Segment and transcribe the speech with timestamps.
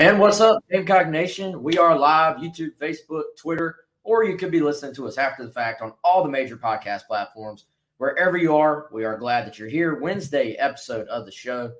[0.00, 1.62] And what's up, Gamecock Nation?
[1.62, 5.52] We are live, YouTube, Facebook, Twitter, or you could be listening to us after the
[5.52, 7.66] fact on all the major podcast platforms.
[7.98, 10.00] Wherever you are, we are glad that you're here.
[10.00, 11.72] Wednesday episode of the show,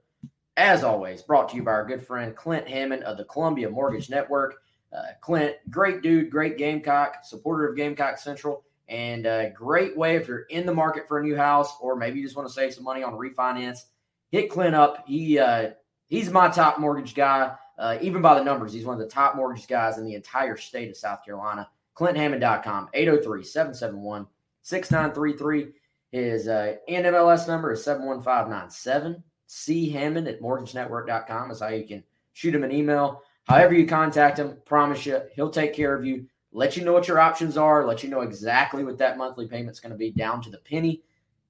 [0.56, 4.08] as always, brought to you by our good friend Clint Hammond of the Columbia Mortgage
[4.08, 4.62] Network.
[4.96, 10.28] Uh, Clint, great dude, great Gamecock, supporter of Gamecock Central, and a great way if
[10.28, 12.74] you're in the market for a new house or maybe you just want to save
[12.74, 13.86] some money on refinance.
[14.30, 15.02] Hit Clint up.
[15.04, 15.70] He uh,
[16.06, 17.56] he's my top mortgage guy.
[17.78, 20.56] Uh, even by the numbers, he's one of the top mortgage guys in the entire
[20.56, 21.68] state of South Carolina.
[21.96, 24.26] ClintHammond.com, 803 771
[24.62, 25.72] 6933.
[26.10, 29.22] His uh, NMLS number is 71597.
[29.46, 32.02] C Hammond at mortgagenetwork.com is how you can
[32.32, 33.22] shoot him an email.
[33.44, 37.08] However, you contact him, promise you, he'll take care of you, let you know what
[37.08, 40.40] your options are, let you know exactly what that monthly payment's going to be down
[40.42, 41.02] to the penny.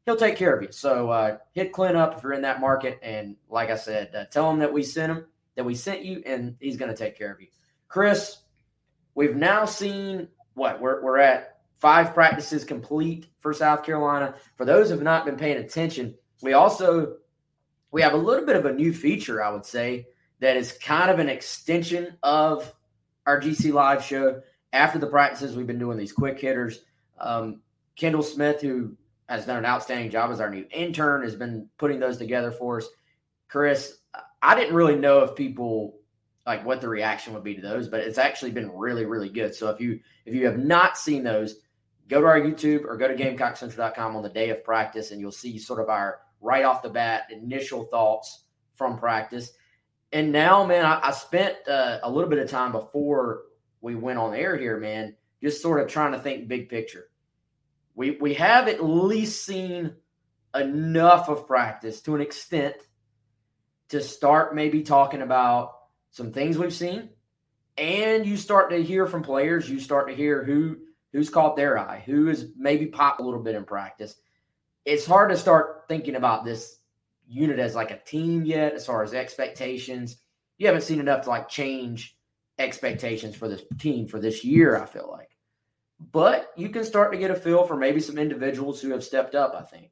[0.04, 0.72] He'll take care of you.
[0.72, 2.98] So uh, hit Clint up if you're in that market.
[3.02, 5.26] And like I said, uh, tell him that we sent him
[5.56, 7.48] that we sent you, and he's going to take care of you.
[7.88, 8.38] Chris,
[9.14, 14.34] we've now seen what we're, we're at five practices complete for South Carolina.
[14.56, 17.16] For those who have not been paying attention, we also
[17.94, 20.08] we have a little bit of a new feature, I would say,
[20.40, 22.74] that is kind of an extension of
[23.24, 24.42] our GC Live show.
[24.72, 26.80] After the practices, we've been doing these quick hitters.
[27.20, 27.60] Um,
[27.94, 28.96] Kendall Smith, who
[29.28, 32.78] has done an outstanding job as our new intern, has been putting those together for
[32.78, 32.88] us.
[33.46, 33.98] Chris,
[34.44, 35.96] I didn't really know if people
[36.46, 39.54] like what the reaction would be to those, but it's actually been really, really good.
[39.54, 41.56] So if you if you have not seen those,
[42.08, 45.32] go to our YouTube or go to GamecockCentral.com on the day of practice, and you'll
[45.32, 48.44] see sort of our right off the bat initial thoughts
[48.74, 49.52] from practice.
[50.12, 53.44] And now, man, I, I spent uh, a little bit of time before
[53.80, 57.08] we went on air here, man, just sort of trying to think big picture.
[57.94, 59.94] We we have at least seen
[60.54, 62.76] enough of practice to an extent
[63.94, 65.76] to start maybe talking about
[66.10, 67.10] some things we've seen.
[67.78, 70.78] And you start to hear from players you start to hear who
[71.12, 74.16] who's caught their eye who has maybe popped a little bit in practice.
[74.84, 76.78] It's hard to start thinking about this
[77.26, 80.16] unit as like a team yet as far as expectations.
[80.58, 82.16] You haven't seen enough to like change
[82.58, 85.30] expectations for this team for this year i feel like.
[86.12, 89.34] But you can start to get a feel for maybe some individuals who have stepped
[89.34, 89.90] up i think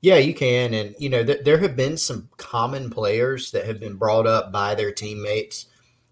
[0.00, 0.72] yeah, you can.
[0.72, 4.50] And, you know, th- there have been some common players that have been brought up
[4.50, 5.66] by their teammates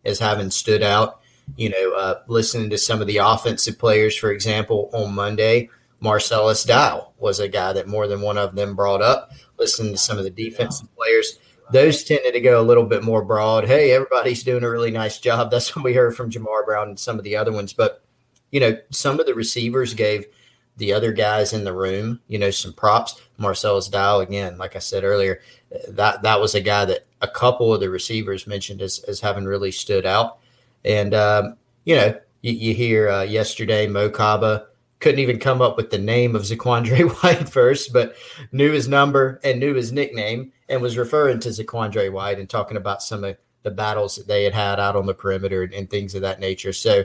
[0.04, 1.20] as having stood out.
[1.56, 6.64] You know, uh, listening to some of the offensive players, for example, on Monday, Marcellus
[6.64, 9.32] Dial was a guy that more than one of them brought up.
[9.58, 11.38] Listening to some of the defensive players,
[11.72, 13.66] those tended to go a little bit more broad.
[13.66, 15.50] Hey, everybody's doing a really nice job.
[15.50, 17.72] That's what we heard from Jamar Brown and some of the other ones.
[17.72, 18.04] But,
[18.50, 20.26] you know, some of the receivers gave–
[20.78, 23.20] the other guys in the room, you know, some props.
[23.36, 25.40] Marcellus Dial, again, like I said earlier,
[25.88, 29.44] that that was a guy that a couple of the receivers mentioned as, as having
[29.44, 30.38] really stood out.
[30.84, 34.66] And, um, you know, you, you hear uh, yesterday Mo Kaba
[35.00, 38.16] couldn't even come up with the name of Zaquandre White first, but
[38.52, 42.76] knew his number and knew his nickname and was referring to Zaquandre White and talking
[42.76, 45.90] about some of the battles that they had had out on the perimeter and, and
[45.90, 46.72] things of that nature.
[46.72, 47.04] So,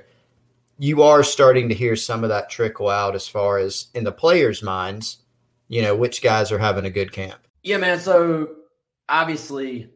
[0.77, 4.11] you are starting to hear some of that trickle out as far as in the
[4.11, 5.19] players' minds,
[5.67, 7.39] you know, which guys are having a good camp.
[7.61, 7.99] Yeah, man.
[7.99, 8.55] So
[9.07, 9.89] obviously,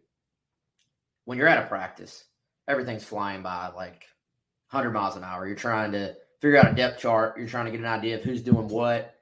[1.25, 2.23] when you're at a practice,
[2.67, 4.05] everything's flying by like
[4.71, 5.47] 100 miles an hour.
[5.47, 7.37] You're trying to figure out a depth chart.
[7.37, 9.15] You're trying to get an idea of who's doing what,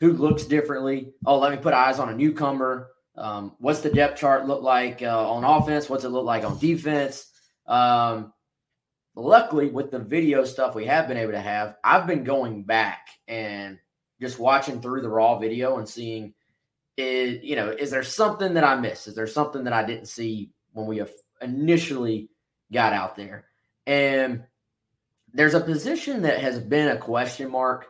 [0.00, 1.12] who looks differently.
[1.24, 2.88] Oh, let me put eyes on a newcomer.
[3.16, 5.88] Um, what's the depth chart look like uh, on offense?
[5.88, 7.26] What's it look like on defense?
[7.66, 8.32] Um,
[9.14, 13.08] luckily, with the video stuff we have been able to have, I've been going back
[13.28, 13.78] and
[14.20, 16.34] just watching through the raw video and seeing,
[16.96, 19.08] is, you know, is there something that I missed?
[19.08, 21.02] Is there something that I didn't see when we
[21.40, 22.28] initially
[22.72, 23.46] got out there?
[23.86, 24.44] And
[25.32, 27.86] there's a position that has been a question mark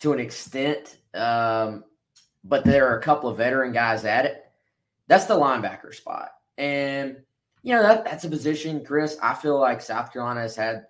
[0.00, 1.84] to an extent, um,
[2.42, 4.44] but there are a couple of veteran guys at it.
[5.06, 6.30] That's the linebacker spot.
[6.58, 7.22] And,
[7.64, 10.84] you know, that, that's a position, Chris, I feel like South Carolina has had.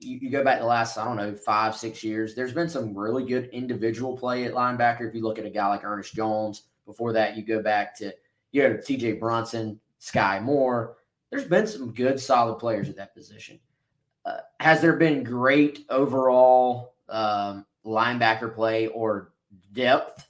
[0.00, 2.34] You, you go back the last, I don't know, five, six years.
[2.34, 5.06] There's been some really good individual play at linebacker.
[5.06, 8.14] If you look at a guy like Ernest Jones, before that, you go back to,
[8.52, 10.96] you know, TJ Brunson, Skai Moore.
[11.30, 13.60] There's been some good, solid players at that position.
[14.24, 19.32] Uh, has there been great overall um, linebacker play or
[19.74, 20.28] depth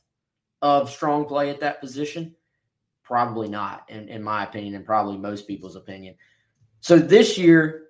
[0.62, 2.34] of strong play at that position?
[3.08, 6.14] Probably not, in, in my opinion, and probably most people's opinion.
[6.80, 7.86] So this year,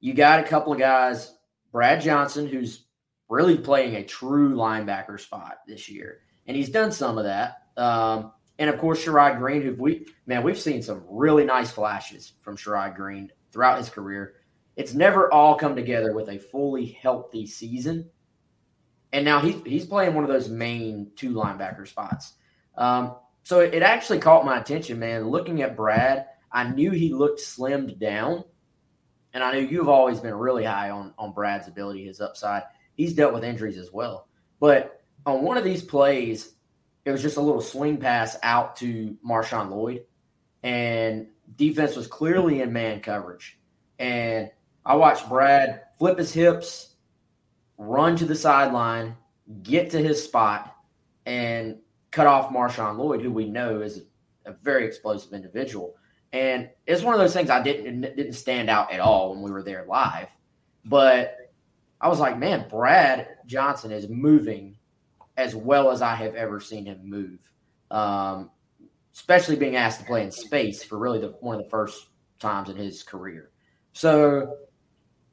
[0.00, 1.36] you got a couple of guys,
[1.70, 2.86] Brad Johnson, who's
[3.28, 7.62] really playing a true linebacker spot this year, and he's done some of that.
[7.76, 12.32] Um, and of course, Sherrod Greene, who we man, we've seen some really nice flashes
[12.40, 14.34] from Sherrod Greene throughout his career.
[14.74, 18.10] It's never all come together with a fully healthy season.
[19.12, 22.34] And now he's he's playing one of those main two linebacker spots.
[22.76, 23.14] Um,
[23.44, 25.28] so it, actually caught my attention, man.
[25.28, 28.42] Looking at Brad, I knew he looked slimmed down,
[29.34, 32.62] and I knew you've always been really high on on Brad's ability, his upside.
[32.94, 34.28] He's dealt with injuries as well,
[34.60, 36.54] but on one of these plays,
[37.04, 40.04] it was just a little swing pass out to Marshawn Lloyd,
[40.62, 43.58] and defense was clearly in man coverage.
[43.98, 44.50] And
[44.86, 46.94] I watched Brad flip his hips,
[47.76, 49.16] run to the sideline,
[49.62, 50.74] get to his spot,
[51.26, 51.78] and
[52.14, 54.02] cut off Marshawn Lloyd, who we know is
[54.46, 55.96] a very explosive individual.
[56.32, 59.50] And it's one of those things I didn't didn't stand out at all when we
[59.50, 60.28] were there live,
[60.84, 61.36] but
[62.00, 64.76] I was like, man, Brad Johnson is moving
[65.36, 67.38] as well as I have ever seen him move.
[67.90, 68.50] Um,
[69.12, 72.08] especially being asked to play in space for really the, one of the first
[72.40, 73.50] times in his career.
[73.92, 74.58] So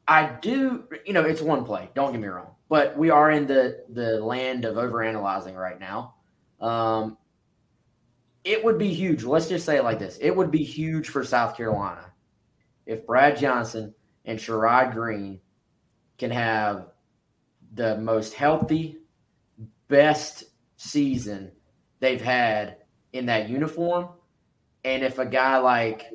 [0.07, 1.89] I do, you know, it's one play.
[1.95, 6.16] Don't get me wrong, but we are in the the land of overanalyzing right now.
[6.62, 7.18] Um,
[8.44, 9.24] it would be huge.
[9.24, 12.12] Let's just say it like this: it would be huge for South Carolina
[12.86, 13.94] if Brad Johnson
[14.25, 15.40] and Sherrod Greene
[16.18, 16.88] can have
[17.74, 18.98] the most healthy,
[19.88, 20.44] best
[20.78, 21.52] season
[22.00, 22.78] they've had
[23.13, 24.10] in that uniform,
[24.84, 26.12] and if a guy like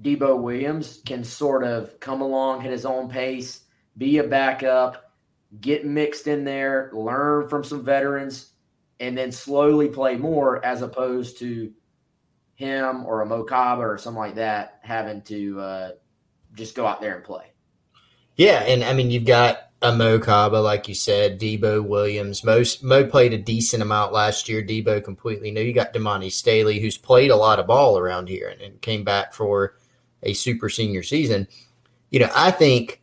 [0.00, 3.64] Debo Williams can sort of come along at his own pace,
[3.96, 5.12] be a backup,
[5.60, 8.51] get mixed in there, learn from some veterans,
[9.02, 11.72] and then slowly play more as opposed to
[12.54, 15.90] him or a Mo Kaba or something like that having to uh,
[16.54, 17.46] just go out there and play.
[18.36, 22.44] Yeah, and I mean you've got a Mo Kaba, like you said, Debo Williams.
[22.44, 24.62] Most Mo played a decent amount last year.
[24.62, 25.62] Debo completely new.
[25.62, 29.02] You got Damani Staley, who's played a lot of ball around here and, and came
[29.02, 29.74] back for
[30.22, 31.48] a super senior season.
[32.10, 33.01] You know, I think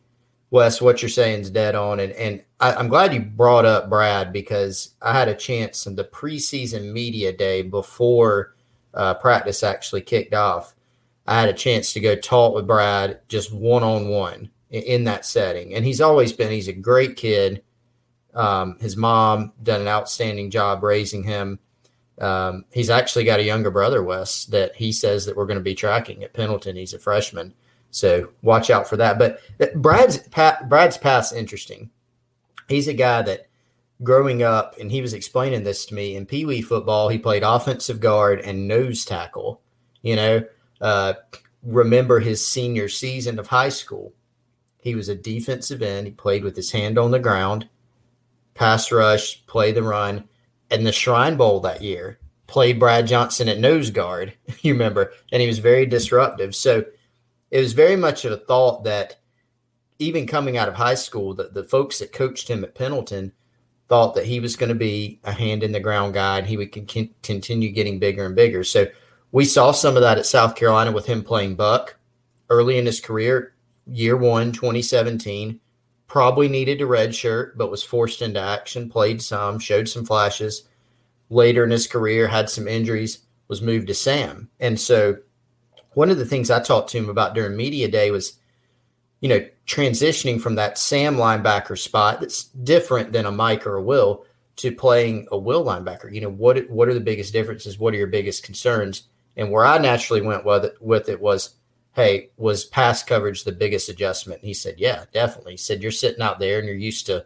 [0.50, 3.88] Wes, what you're saying is dead on, and and I, am glad you brought up
[3.88, 8.56] Brad because I had a chance in the preseason media day before
[8.92, 10.74] uh, practice actually kicked off.
[11.26, 15.24] I had a chance to go talk with Brad just one on one in that
[15.24, 17.62] setting, and he's always been he's a great kid.
[18.34, 21.60] Um, his mom done an outstanding job raising him.
[22.20, 25.64] Um, he's actually got a younger brother, Wes, that he says that we're going to
[25.64, 26.76] be tracking at Pendleton.
[26.76, 27.54] He's a freshman.
[27.90, 29.18] So watch out for that.
[29.18, 29.40] But
[29.74, 31.90] Brad's Brad's path's interesting.
[32.68, 33.48] He's a guy that
[34.02, 37.08] growing up, and he was explaining this to me in Pee Wee football.
[37.08, 39.60] He played offensive guard and nose tackle.
[40.02, 40.44] You know,
[40.80, 41.14] uh,
[41.62, 44.12] remember his senior season of high school.
[44.78, 46.06] He was a defensive end.
[46.06, 47.68] He played with his hand on the ground,
[48.54, 50.24] pass rush, play the run,
[50.70, 54.34] and the Shrine Bowl that year played Brad Johnson at nose guard.
[54.62, 56.54] You remember, and he was very disruptive.
[56.54, 56.84] So
[57.50, 59.16] it was very much a thought that
[59.98, 63.32] even coming out of high school, that the folks that coached him at Pendleton
[63.88, 66.56] thought that he was going to be a hand in the ground guy and he
[66.56, 68.64] would con- continue getting bigger and bigger.
[68.64, 68.86] So
[69.32, 71.96] we saw some of that at South Carolina with him playing Buck
[72.48, 73.54] early in his career,
[73.86, 75.60] year one, 2017.
[76.06, 80.64] Probably needed a red shirt, but was forced into action, played some, showed some flashes.
[81.28, 84.50] Later in his career, had some injuries, was moved to Sam.
[84.58, 85.16] And so
[85.94, 88.40] one of the things I talked to him about during media day was
[89.20, 93.82] you know, transitioning from that Sam linebacker spot that's different than a Mike or a
[93.82, 94.24] Will
[94.56, 96.12] to playing a Will linebacker.
[96.12, 97.78] You know, what what are the biggest differences?
[97.78, 99.04] What are your biggest concerns?
[99.36, 101.54] And where I naturally went with it, with it was,
[101.94, 104.40] hey, was pass coverage the biggest adjustment?
[104.40, 105.52] And he said, yeah, definitely.
[105.52, 107.24] He said, you're sitting out there and you're used to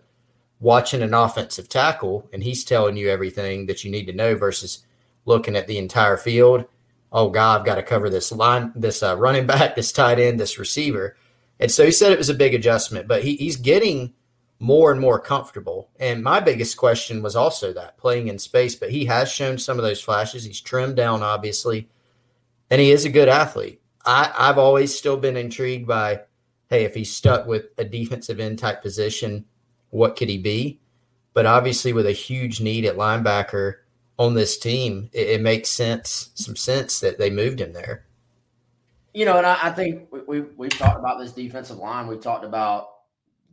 [0.61, 4.85] watching an offensive tackle, and he's telling you everything that you need to know versus
[5.25, 6.66] looking at the entire field.
[7.14, 10.38] Oh God, I've got to cover this line, this uh, running back, this tight end,
[10.38, 11.16] this receiver.
[11.61, 14.12] And so he said it was a big adjustment, but he, he's getting
[14.59, 15.90] more and more comfortable.
[16.00, 19.78] And my biggest question was also that playing in space, but he has shown some
[19.78, 20.44] of those flashes.
[20.44, 21.88] He's trimmed down, obviously,
[22.71, 23.80] and he is a good athlete.
[24.04, 26.23] I, I've always still been intrigued by,
[26.68, 29.44] hey, if he's stuck with a defensive end type position,
[29.90, 30.80] what could he be?
[31.33, 33.76] But obviously, with a huge need at linebacker
[34.18, 38.06] on this team, it, it makes sense, some sense that they moved him there.
[39.12, 42.06] You know, and I, I think we, we, we've talked about this defensive line.
[42.06, 42.88] We've talked about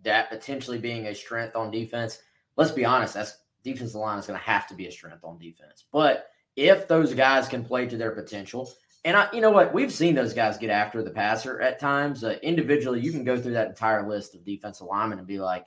[0.03, 2.19] that potentially being a strength on defense.
[2.55, 5.37] Let's be honest, that's defensive line is going to have to be a strength on
[5.37, 5.85] defense.
[5.91, 8.71] But if those guys can play to their potential,
[9.05, 12.23] and I, you know what, we've seen those guys get after the passer at times.
[12.23, 15.65] Uh, individually, you can go through that entire list of defensive linemen and be like,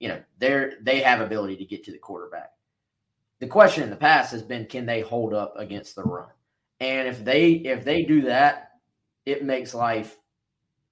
[0.00, 2.50] you know, they're they have ability to get to the quarterback.
[3.40, 6.28] The question in the past has been, can they hold up against the run?
[6.80, 8.72] And if they if they do that,
[9.26, 10.16] it makes life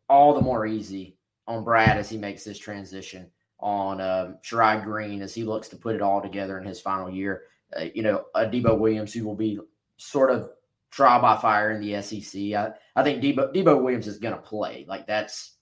[0.08, 5.22] all the more easy on Brad as he makes this transition, on um, Sherrod Greene
[5.22, 7.42] as he looks to put it all together in his final year.
[7.75, 9.58] Uh, you know, a Debo Williams who will be
[9.96, 10.50] sort of
[10.90, 12.40] trial by fire in the SEC.
[12.52, 14.84] I, I think Debo, Debo Williams is going to play.
[14.88, 15.54] Like that's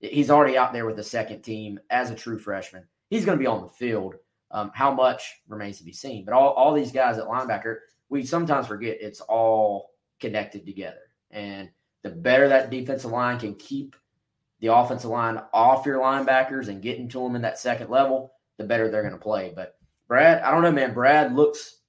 [0.00, 2.84] he's already out there with the second team as a true freshman.
[3.08, 4.16] He's going to be on the field.
[4.50, 6.24] Um, how much remains to be seen.
[6.24, 7.76] But all, all these guys at linebacker,
[8.08, 9.90] we sometimes forget it's all
[10.20, 11.00] connected together.
[11.30, 11.68] And
[12.02, 13.94] the better that defensive line can keep
[14.60, 18.64] the offensive line off your linebackers and getting to them in that second level, the
[18.64, 19.52] better they're going to play.
[19.54, 19.76] But
[20.08, 20.94] Brad, I don't know, man.
[20.94, 21.80] Brad looks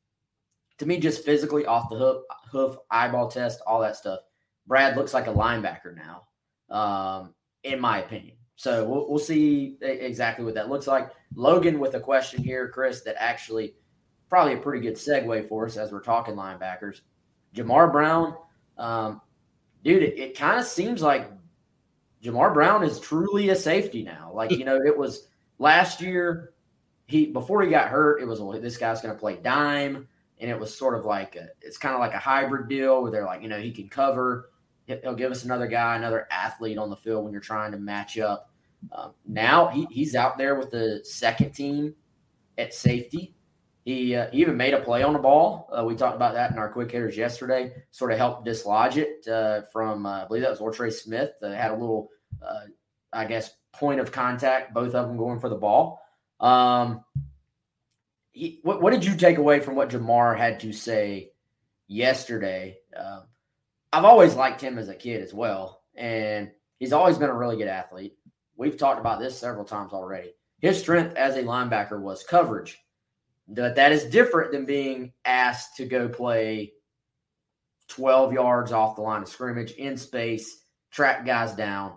[0.77, 4.19] to me just physically off the hoof, hoof eyeball test, all that stuff.
[4.67, 6.27] Brad looks like a linebacker now,
[6.75, 8.35] um, in my opinion.
[8.59, 11.11] So we'll, we'll see exactly what that looks like.
[11.33, 13.73] Logan with a question here, Chris, that actually
[14.27, 16.99] probably a pretty good segue for us as we're talking linebackers.
[17.55, 18.35] Jamar Brown,
[18.77, 19.21] um,
[19.85, 21.31] dude, it, it kind of seems like
[22.21, 24.29] Jamar Brown is truly a safety now.
[24.33, 26.51] Like, you know, it was last year,
[27.05, 30.05] he before he got hurt, it was this guy's going to play dime.
[30.41, 33.09] And it was sort of like a, it's kind of like a hybrid deal where
[33.09, 34.49] they're like, you know, he can cover,
[34.85, 38.19] he'll give us another guy, another athlete on the field when you're trying to match
[38.19, 38.47] up.
[38.91, 41.95] Um, now he, he's out there with the second team
[42.57, 43.35] at safety.
[43.85, 45.69] He, uh, he even made a play on the ball.
[45.75, 47.71] Uh, we talked about that in our quick hitters yesterday.
[47.91, 51.31] Sort of helped dislodge it uh, from, uh, I believe that was Ortre Smith.
[51.41, 52.09] Had a little,
[52.41, 52.65] uh,
[53.11, 54.73] I guess, point of contact.
[54.73, 56.01] Both of them going for the ball.
[56.39, 57.03] Um,
[58.31, 61.31] he, what, what did you take away from what Jamar had to say
[61.87, 62.77] yesterday?
[62.95, 63.23] Um,
[63.91, 67.57] I've always liked him as a kid as well, and he's always been a really
[67.57, 68.18] good athlete.
[68.59, 70.33] We've talked about this several times already.
[70.59, 72.77] His strength as a linebacker was coverage
[73.47, 76.73] that that is different than being asked to go play
[77.87, 81.93] 12 yards off the line of scrimmage in space, track guys down,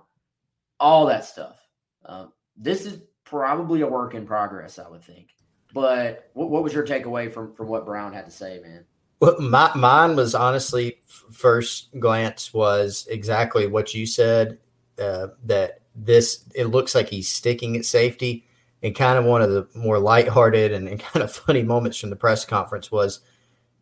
[0.78, 1.58] all that stuff.
[2.06, 5.30] Um, this is probably a work in progress, I would think.
[5.74, 8.84] But what, what, was your takeaway from from what Brown had to say, man?
[9.18, 11.00] Well, my, mine was honestly
[11.32, 14.58] first glance was exactly what you said.
[14.98, 18.46] Uh, that this it looks like he's sticking at safety
[18.82, 22.10] and kind of one of the more lighthearted and, and kind of funny moments from
[22.10, 23.20] the press conference was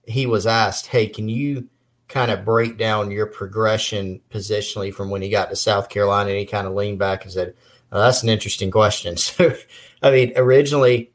[0.06, 1.68] he was asked, Hey, can you
[2.08, 6.30] kind of break down your progression positionally from when he got to South Carolina?
[6.30, 7.54] And he kind of leaned back and said,
[7.92, 9.16] oh, That's an interesting question.
[9.26, 9.54] So,
[10.02, 11.12] I mean, originally,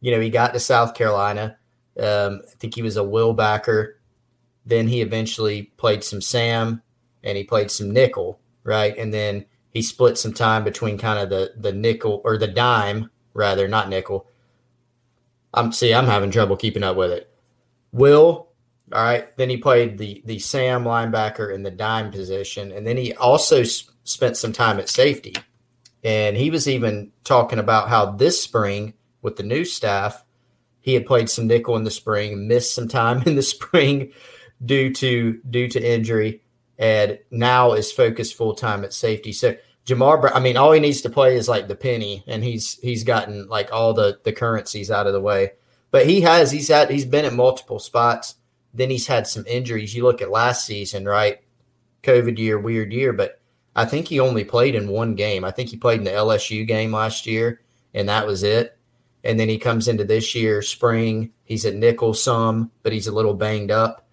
[0.00, 1.56] you know, he got to South Carolina.
[2.00, 4.00] Um, I think he was a will backer.
[4.66, 6.82] Then he eventually played some Sam
[7.22, 8.96] and he played some nickel, right?
[8.98, 9.44] And then
[9.74, 13.88] he split some time between kind of the the nickel or the dime rather, not
[13.90, 14.26] nickel.
[15.52, 17.30] I'm see, I'm having trouble keeping up with it.
[17.92, 18.48] Will,
[18.92, 19.36] all right.
[19.36, 23.64] Then he played the the Sam linebacker in the dime position, and then he also
[23.66, 25.34] sp- spent some time at safety.
[26.04, 30.22] And he was even talking about how this spring with the new staff,
[30.80, 34.12] he had played some nickel in the spring, missed some time in the spring
[34.64, 36.43] due to due to injury,
[36.78, 39.32] and now is focused full time at safety.
[39.32, 42.78] So Jamar, I mean, all he needs to play is like the penny, and he's
[42.80, 45.52] he's gotten like all the the currencies out of the way.
[45.90, 48.36] But he has he's had he's been at multiple spots.
[48.72, 49.94] Then he's had some injuries.
[49.94, 51.40] You look at last season, right?
[52.02, 53.40] COVID year, weird year, but
[53.76, 55.44] I think he only played in one game.
[55.44, 57.60] I think he played in the LSU game last year,
[57.92, 58.78] and that was it.
[59.22, 61.32] And then he comes into this year, spring.
[61.44, 64.03] He's at nickel some, but he's a little banged up.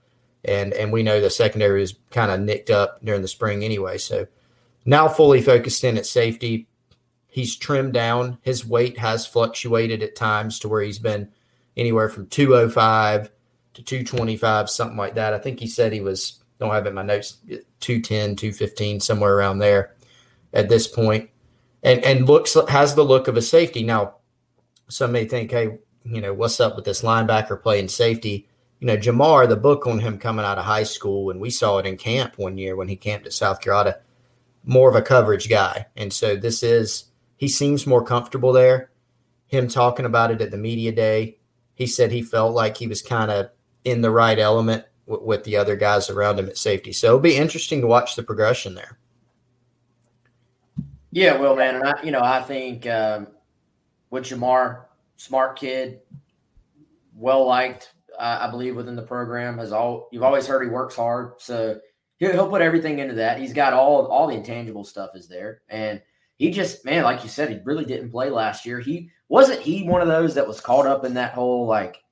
[0.44, 3.98] And and we know the secondary is kind of nicked up during the spring anyway.
[3.98, 4.28] So
[4.86, 6.68] now fully focused in at safety.
[7.28, 8.40] He's trimmed down.
[8.42, 11.30] His weight has fluctuated at times to where he's been
[11.78, 13.32] anywhere from 205
[13.74, 15.34] to 225, something like that.
[15.34, 17.38] I think he said he was, don't have it in my notes,
[17.80, 19.96] 210, 215, somewhere around there
[20.54, 21.30] at this point.
[21.84, 23.84] And and looks has the look of a safety.
[23.84, 24.16] Now,
[24.88, 28.48] some may think, hey, you know, what's up with this linebacker playing safety?
[28.82, 31.78] You know, Jamar, the book on him coming out of high school, and we saw
[31.78, 34.00] it in camp one year when he camped at South Carolina,
[34.66, 35.86] more of a coverage guy.
[35.96, 37.06] And so this is,
[37.38, 38.90] he seems more comfortable there.
[39.46, 41.38] Him talking about it at the media day,
[41.76, 43.52] he said he felt like he was kind of
[43.84, 46.92] in the right element w- with the other guys around him at safety.
[46.92, 48.98] So it'll be interesting to watch the progression there.
[51.12, 53.28] Yeah, well, man, and I, you know, I think um,
[54.10, 54.86] with Jamar,
[55.18, 56.00] smart kid,
[57.16, 59.58] well liked, I believe within the program.
[59.58, 61.80] Has all you've always heard he works hard, so
[62.18, 63.40] he'll, he'll put everything into that.
[63.40, 66.02] He's got all all the intangible stuff is there, and
[66.38, 68.80] he just man, like you said, he really didn't play last year.
[68.80, 72.04] He wasn't he one of those that was caught up in that whole like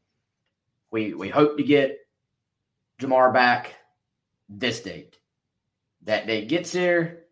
[0.92, 1.98] we we hope to get
[3.00, 3.76] Jamar back
[4.48, 5.18] this date.
[6.04, 7.26] That date gets here,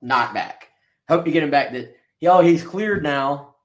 [0.00, 0.68] not back.
[1.08, 1.72] Hope to get him back.
[1.72, 3.56] That he oh he's cleared now,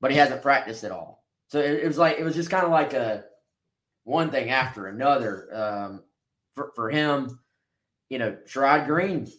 [0.00, 1.13] but he hasn't practiced at all.
[1.54, 3.26] So it, it was like it was just kind of like a
[4.02, 6.02] one thing after another um,
[6.56, 7.38] for for him.
[8.08, 9.30] You know, Sherrod Greene,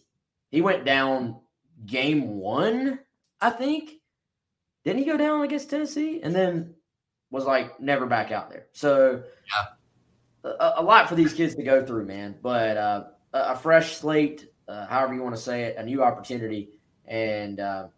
[0.50, 1.38] he went down
[1.84, 3.00] game one,
[3.38, 3.90] I think.
[4.82, 6.22] Didn't he go down against Tennessee?
[6.22, 6.76] And then
[7.30, 8.68] was like never back out there.
[8.72, 10.52] So yeah.
[10.58, 12.36] a, a, lot for these kids to go through, man.
[12.40, 13.04] But uh,
[13.34, 16.70] a, fresh slate, uh, however you want to say it, a new opportunity,
[17.04, 17.88] and uh,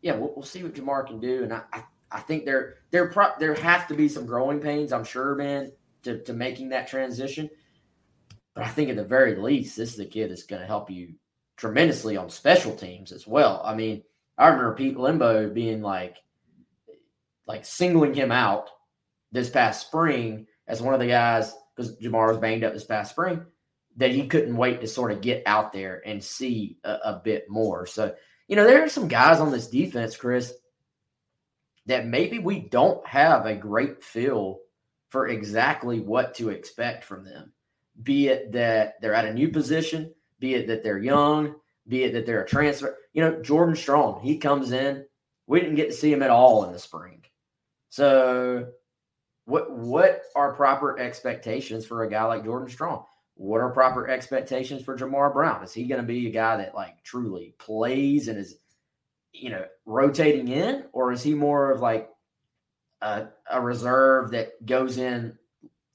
[0.00, 1.42] yeah, we'll, we'll, see what Jamar can do.
[1.42, 4.92] And I, I, I think there there pro- there have to be some growing pains,
[4.92, 5.72] I'm sure, man,
[6.04, 7.50] to to making that transition.
[8.54, 10.90] But I think at the very least, this is a kid that's going to help
[10.90, 11.14] you
[11.56, 13.62] tremendously on special teams as well.
[13.64, 14.02] I mean,
[14.36, 16.16] I remember Pete Lembo being like,
[17.46, 18.70] like singling him out
[19.30, 23.10] this past spring as one of the guys because Jamar was banged up this past
[23.10, 23.44] spring
[23.96, 27.48] that he couldn't wait to sort of get out there and see a, a bit
[27.48, 27.86] more.
[27.86, 28.14] So,
[28.46, 30.52] you know, there are some guys on this defense, Chris,
[31.88, 34.60] that maybe we don't have a great feel
[35.08, 37.52] for exactly what to expect from them.
[38.02, 41.54] Be it that they're at a new position, be it that they're young,
[41.88, 42.96] be it that they're a transfer.
[43.14, 45.06] You know, Jordan Strong, he comes in.
[45.46, 47.24] We didn't get to see him at all in the spring.
[47.88, 48.66] So
[49.46, 53.04] what what are proper expectations for a guy like Jordan Strong?
[53.34, 55.64] What are proper expectations for Jamar Brown?
[55.64, 58.56] Is he going to be a guy that like truly plays and is
[59.38, 62.08] you know rotating in, or is he more of like
[63.00, 65.36] a, a reserve that goes in,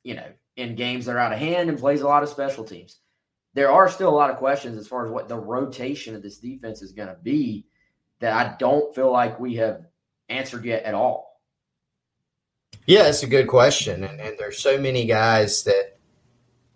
[0.03, 2.63] you know, in games that are out of hand and plays a lot of special
[2.63, 2.99] teams?
[3.53, 6.39] There are still a lot of questions as far as what the rotation of this
[6.39, 7.67] defense is going to be
[8.19, 9.85] that I don't feel like we have
[10.29, 11.41] answered yet at all.
[12.85, 14.03] Yeah, it's a good question.
[14.03, 15.97] And, and there's so many guys that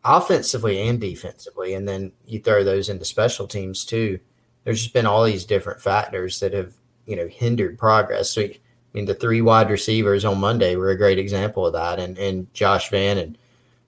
[0.03, 4.19] offensively and defensively, and then you throw those into special teams too.
[4.67, 6.73] There's just been all these different factors that have,
[7.05, 8.31] you know, hindered progress.
[8.31, 8.59] So, I
[8.91, 11.99] mean, the three wide receivers on Monday were a great example of that.
[11.99, 13.37] And, and Josh Vann and,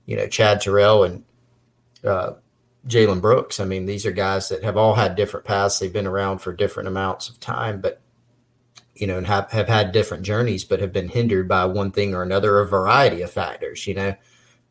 [0.05, 1.25] you know, Chad Terrell and
[2.05, 2.35] uh,
[2.87, 3.59] Jalen Brooks.
[3.59, 5.79] I mean, these are guys that have all had different paths.
[5.79, 7.99] They've been around for different amounts of time, but
[8.95, 12.15] you know, and have, have had different journeys, but have been hindered by one thing
[12.15, 13.85] or another, a variety of factors.
[13.85, 14.15] You know,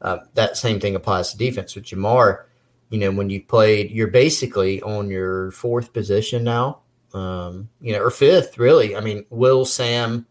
[0.01, 1.75] uh, that same thing applies to defense.
[1.75, 2.44] With Jamar,
[2.90, 6.81] you know, when you played, you're basically on your fourth position now,
[7.14, 8.96] um, you know, or fifth, really.
[8.96, 10.27] I mean, Will, Sam,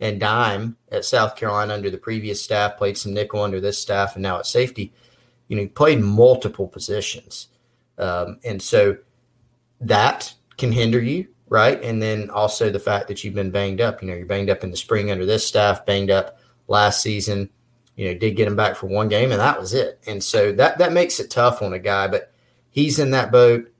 [0.00, 4.14] and Dime at South Carolina under the previous staff played some nickel under this staff,
[4.14, 4.92] and now at safety.
[5.48, 7.48] You know, played multiple positions,
[7.96, 8.98] um, and so
[9.80, 11.82] that can hinder you right?
[11.82, 14.02] And then also the fact that you've been banged up.
[14.02, 17.50] You know, you're banged up in the spring under this staff, banged up last season.
[17.98, 19.98] You know, did get him back for one game, and that was it.
[20.06, 22.32] And so that that makes it tough on a guy, but
[22.70, 23.72] he's in that boat.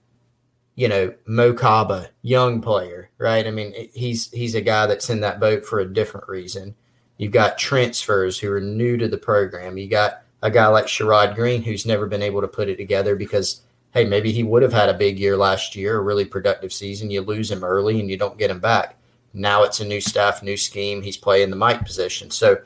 [0.75, 3.47] You know, Mo Kaba, young player, right?
[3.47, 6.75] I mean, he's he's a guy that's in that boat for a different reason.
[7.17, 9.79] You've got transfers who are new to the program.
[9.79, 13.15] You got a guy like Sherrod Greene who's never been able to put it together
[13.15, 16.73] because hey, maybe he would have had a big year last year, a really productive
[16.73, 17.09] season.
[17.11, 18.97] You lose him early and you don't get him back.
[19.33, 21.03] Now it's a new staff, new scheme.
[21.03, 22.33] He's playing the Mike position.
[22.33, 22.59] So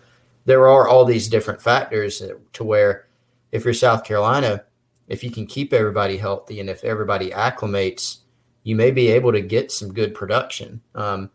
[0.44, 3.06] there are all these different factors to where
[3.50, 4.64] if you're South Carolina,
[5.08, 8.18] if you can keep everybody healthy and if everybody acclimates,
[8.64, 11.30] you may be able to get some good production um,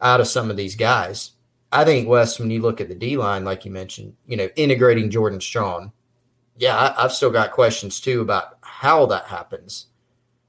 [0.00, 1.32] out of some of these guys.
[1.70, 4.48] I think Wes, when you look at the D line, like you mentioned, you know,
[4.56, 5.92] integrating Jordan Strong,
[6.56, 9.86] yeah, I, I've still got questions too about how that happens.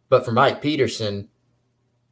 [0.07, 1.27] But for Mike Peterson,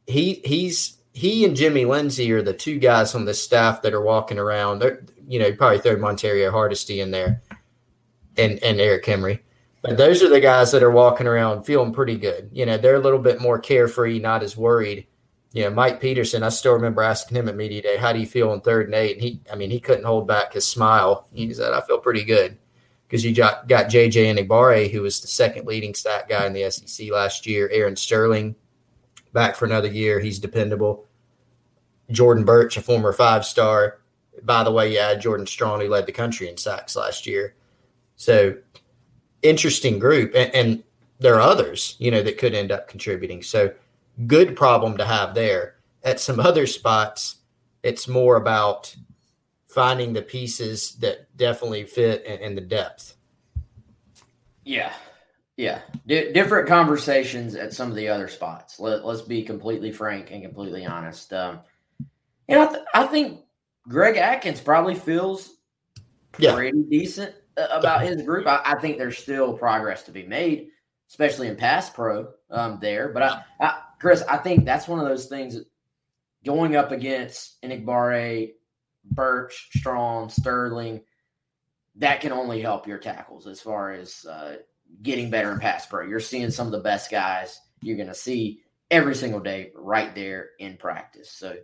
[0.06, 4.00] he he's he and Jimmy Lindsey are the two guys on the staff that are
[4.00, 4.78] walking around.
[4.78, 7.42] They're, you know, probably throw Montario Hardesty in there
[8.36, 9.42] and and Eric Henry.
[9.82, 12.50] But those are the guys that are walking around feeling pretty good.
[12.52, 15.06] You know, they're a little bit more carefree, not as worried.
[15.52, 18.26] You know, Mike Peterson, I still remember asking him at media day, how do you
[18.26, 19.14] feel on third and eight?
[19.14, 21.26] And he, I mean, he couldn't hold back his smile.
[21.32, 22.58] He said, I feel pretty good
[23.06, 26.70] because you got, got JJ Enagbare, who was the second leading stat guy in the
[26.70, 27.68] SEC last year.
[27.72, 28.54] Aaron Sterling
[29.32, 30.20] back for another year.
[30.20, 31.07] He's dependable.
[32.10, 33.98] Jordan Burch, a former five star.
[34.42, 37.54] By the way, yeah, Jordan Strong, who led the country in sacks last year.
[38.16, 38.56] So
[39.42, 40.32] interesting group.
[40.34, 40.84] And, and
[41.18, 43.42] there are others, you know, that could end up contributing.
[43.42, 43.72] So
[44.26, 45.76] good problem to have there.
[46.04, 47.36] At some other spots,
[47.82, 48.94] it's more about
[49.66, 53.16] finding the pieces that definitely fit and, and the depth.
[54.64, 54.92] Yeah.
[55.56, 55.80] Yeah.
[56.06, 58.78] D- different conversations at some of the other spots.
[58.78, 61.32] Let, us be completely frank and completely honest.
[61.32, 61.60] Um,
[62.56, 63.40] know, I, th- I think
[63.88, 65.56] Greg Adkins probably feels
[66.32, 66.84] pretty yeah.
[66.90, 68.46] decent about his group.
[68.46, 70.68] I, I, think there's still progress to be made,
[71.08, 73.08] especially in pass pro um, there.
[73.08, 75.58] But I, I, Chris, I think that's one of those things
[76.44, 78.52] going up against Enagbare,
[79.04, 81.02] Burch, Strong, Sterling,
[81.96, 84.56] that can only help your tackles as far as uh,
[85.02, 86.06] getting better in pass pro.
[86.06, 90.14] You're seeing some of the best guys you're going to see every single day right
[90.14, 91.30] there in practice.
[91.32, 91.56] So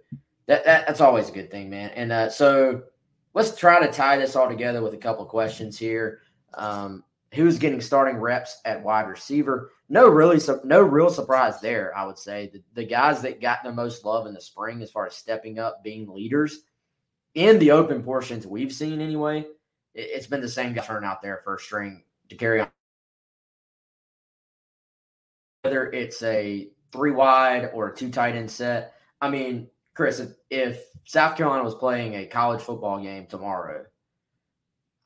[0.46, 1.90] that, that that's always a good thing, man.
[1.90, 2.82] And uh, so
[3.34, 6.20] let's try to tie this all together with a couple questions here.
[6.54, 7.04] Um,
[7.34, 9.72] who's getting starting reps at wide receiver?
[9.88, 11.96] No, really, no real surprise there.
[11.96, 14.90] I would say the, the guys that got the most love in the spring, as
[14.90, 16.60] far as stepping up, being leaders
[17.34, 19.44] in the open portions we've seen anyway.
[19.94, 22.68] It, has been the same guy turn out there first string to carry on.
[25.62, 30.30] Whether it's a three wide or a two tight end set, I mean, Chris, if,
[30.50, 33.84] if South Carolina was playing a college football game tomorrow,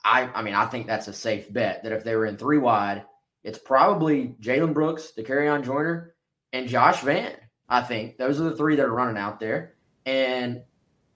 [0.04, 2.58] I I mean I think that's a safe bet that if they were in three
[2.58, 3.04] wide,
[3.44, 6.14] it's probably Jalen Brooks, Dakereon Joyner,
[6.52, 7.36] and Josh Vann.
[7.68, 9.74] I think those are the three that are running out there.
[10.06, 10.62] And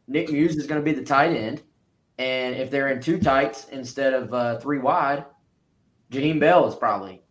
[0.07, 1.63] Nick Muse is going to be the tight end.
[2.19, 5.25] And if they're in two tights instead of uh, three wide,
[6.11, 7.23] Jaheim Bell is probably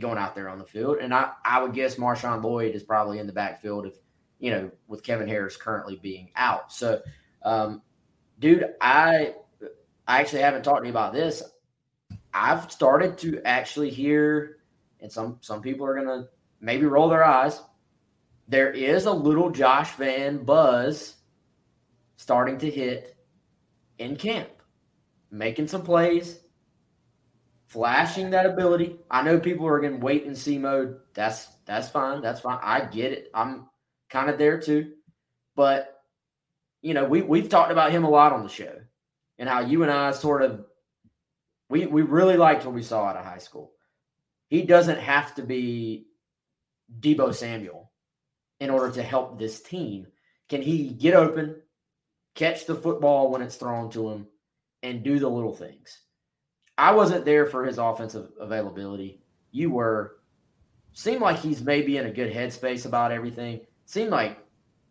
[0.00, 0.98] going out there on the field.
[0.98, 3.94] And I, I would guess Marshawn Lloyd is probably in the backfield if
[4.40, 6.72] you know, with Kevin Harris currently being out.
[6.72, 7.02] So,
[7.42, 7.82] um,
[8.38, 9.34] dude, I
[10.08, 11.42] I actually haven't talked to you about this.
[12.34, 14.58] I've started to actually hear,
[15.00, 16.28] and some some people are gonna
[16.60, 17.60] maybe roll their eyes.
[18.48, 21.14] There is a little Josh Vann buzz
[22.16, 23.16] starting to hit
[23.98, 24.48] in camp,
[25.30, 26.40] making some plays,
[27.68, 28.96] flashing that ability.
[29.10, 30.98] I know people are in wait and see mode.
[31.14, 32.20] That's that's fine.
[32.20, 32.58] That's fine.
[32.62, 33.30] I get it.
[33.32, 33.69] I'm
[34.10, 34.92] kind of there too.
[35.56, 35.96] But
[36.82, 38.74] you know, we we've talked about him a lot on the show,
[39.38, 40.64] and how you and I sort of
[41.68, 43.72] we we really liked what we saw out of high school.
[44.48, 46.08] He doesn't have to be
[47.00, 47.92] Deebo Samuel
[48.58, 50.08] in order to help this team.
[50.48, 51.62] Can he get open,
[52.34, 54.26] catch the football when it's thrown to him,
[54.82, 56.00] and do the little things?
[56.76, 59.22] I wasn't there for his offensive availability.
[59.52, 60.16] You were.
[60.92, 64.38] Seemed like he's maybe in a good headspace about everything seemed like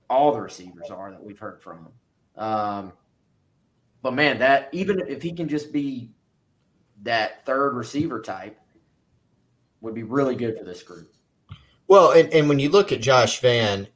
[0.09, 1.88] all the receivers are that we've heard from.
[2.35, 2.91] Um,
[4.01, 6.12] but man, that even if he can just be
[7.03, 8.59] that third receiver type,
[9.81, 11.13] would be really good for this group.
[11.88, 13.88] Well, and, and when you look at Josh Vann,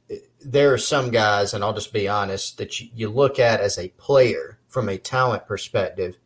[0.42, 3.78] there are some guys, and I'll just be honest, that you, you look at as
[3.78, 6.16] a player from a talent perspective,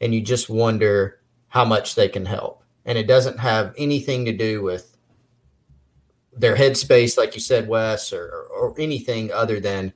[0.00, 2.64] and you just wonder how much they can help.
[2.86, 4.93] And it doesn't have anything to do with
[6.36, 9.92] their headspace, like you said, Wes, or, or anything other than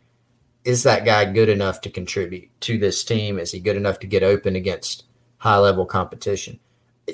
[0.65, 3.39] is that guy good enough to contribute to this team?
[3.39, 5.05] Is he good enough to get open against
[5.39, 6.61] high level competition?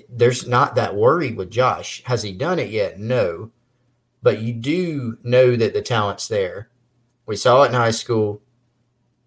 [0.09, 2.03] There's not that worry with Josh.
[2.05, 2.99] Has he done it yet?
[2.99, 3.53] No.
[4.23, 6.71] But you do know that the talent's there.
[7.27, 8.43] We saw it in high school.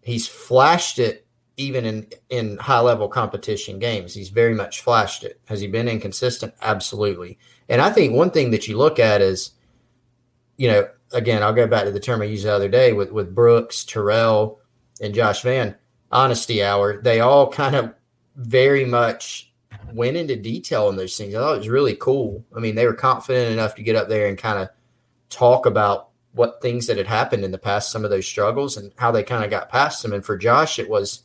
[0.02, 4.14] He's flashed it even in, in high level competition games.
[4.14, 5.40] He's very much flashed it.
[5.46, 6.54] Has he been inconsistent?
[6.62, 7.40] Absolutely.
[7.70, 9.52] And I think one thing that you look at is
[10.58, 13.12] you know, again, I'll go back to the term I used the other day with
[13.12, 14.60] with Brooks, Terrell,
[15.02, 15.76] and Josh Vann
[16.12, 17.02] Honesty hour.
[17.02, 17.94] They all kind of
[18.36, 19.52] very much
[19.94, 21.34] went into detail on those things.
[21.34, 22.44] I thought it was really cool.
[22.56, 24.70] I mean, they were confident enough to get up there and kind of
[25.30, 28.92] talk about what things that had happened in the past, some of those struggles, and
[28.98, 30.14] how they kind of got past them.
[30.14, 31.24] And for Josh, it was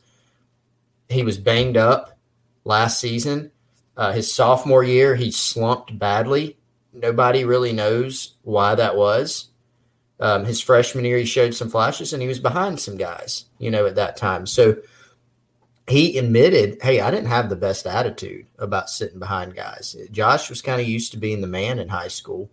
[1.09, 2.17] he was banged up
[2.63, 3.51] last season.
[3.95, 6.57] Uh, his sophomore year, he slumped badly.
[6.93, 9.49] Nobody really knows why that was.
[10.19, 13.71] Um, his freshman year, he showed some flashes and he was behind some guys, you
[13.71, 14.45] know, at that time.
[14.45, 14.77] So
[15.87, 19.95] he admitted, hey, I didn't have the best attitude about sitting behind guys.
[20.11, 22.49] Josh was kind of used to being the man in high school,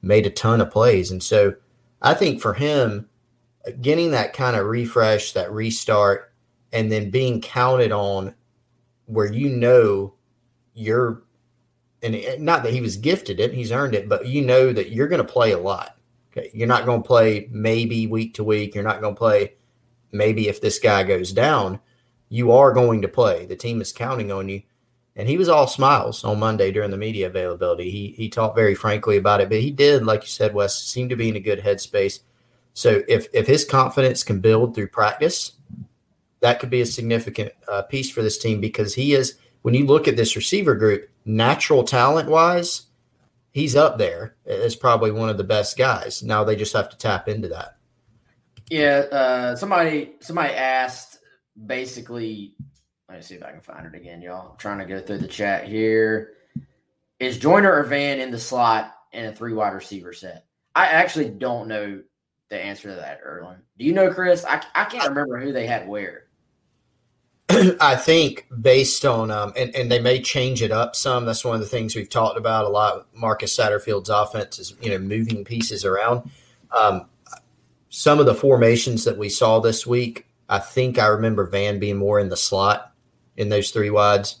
[0.00, 1.10] made a ton of plays.
[1.10, 1.54] And so
[2.00, 3.08] I think for him,
[3.80, 6.32] getting that kind of refresh, that restart,
[6.72, 8.34] and then being counted on
[9.06, 10.14] where you know
[10.74, 11.22] you're,
[12.02, 15.08] and not that he was gifted it, he's earned it, but you know that you're
[15.08, 15.96] going to play a lot.
[16.30, 16.50] Okay.
[16.54, 18.74] You're not going to play maybe week to week.
[18.74, 19.54] You're not going to play
[20.12, 21.80] maybe if this guy goes down
[22.28, 23.46] you are going to play.
[23.46, 24.62] The team is counting on you.
[25.16, 27.90] And he was all smiles on Monday during the media availability.
[27.90, 31.08] He he talked very frankly about it, but he did, like you said, Wes, seem
[31.08, 32.20] to be in a good headspace.
[32.74, 35.54] So if if his confidence can build through practice,
[36.38, 39.38] that could be a significant uh, piece for this team because he is.
[39.62, 42.86] When you look at this receiver group, natural talent wise,
[43.50, 46.22] he's up there as probably one of the best guys.
[46.22, 47.76] Now they just have to tap into that.
[48.70, 51.18] Yeah, uh, somebody somebody asked
[51.66, 52.54] basically,
[53.08, 54.50] let me see if I can find it again, y'all.
[54.52, 56.34] I'm trying to go through the chat here.
[57.18, 60.44] Is Joyner or Vann in the slot in a three wide receiver set?
[60.74, 62.02] I actually don't know
[62.48, 63.58] the answer to that, Erlen.
[63.78, 64.44] Do you know, Chris?
[64.44, 66.27] I, I can't remember who they had where.
[67.80, 71.24] I think based on um, and, and they may change it up some.
[71.24, 73.06] That's one of the things we've talked about a lot.
[73.14, 76.30] Marcus Satterfield's offense is you know moving pieces around.
[76.78, 77.06] Um,
[77.88, 81.98] some of the formations that we saw this week I think I remember Vann being
[81.98, 82.92] more in the slot
[83.36, 84.38] in those three wides,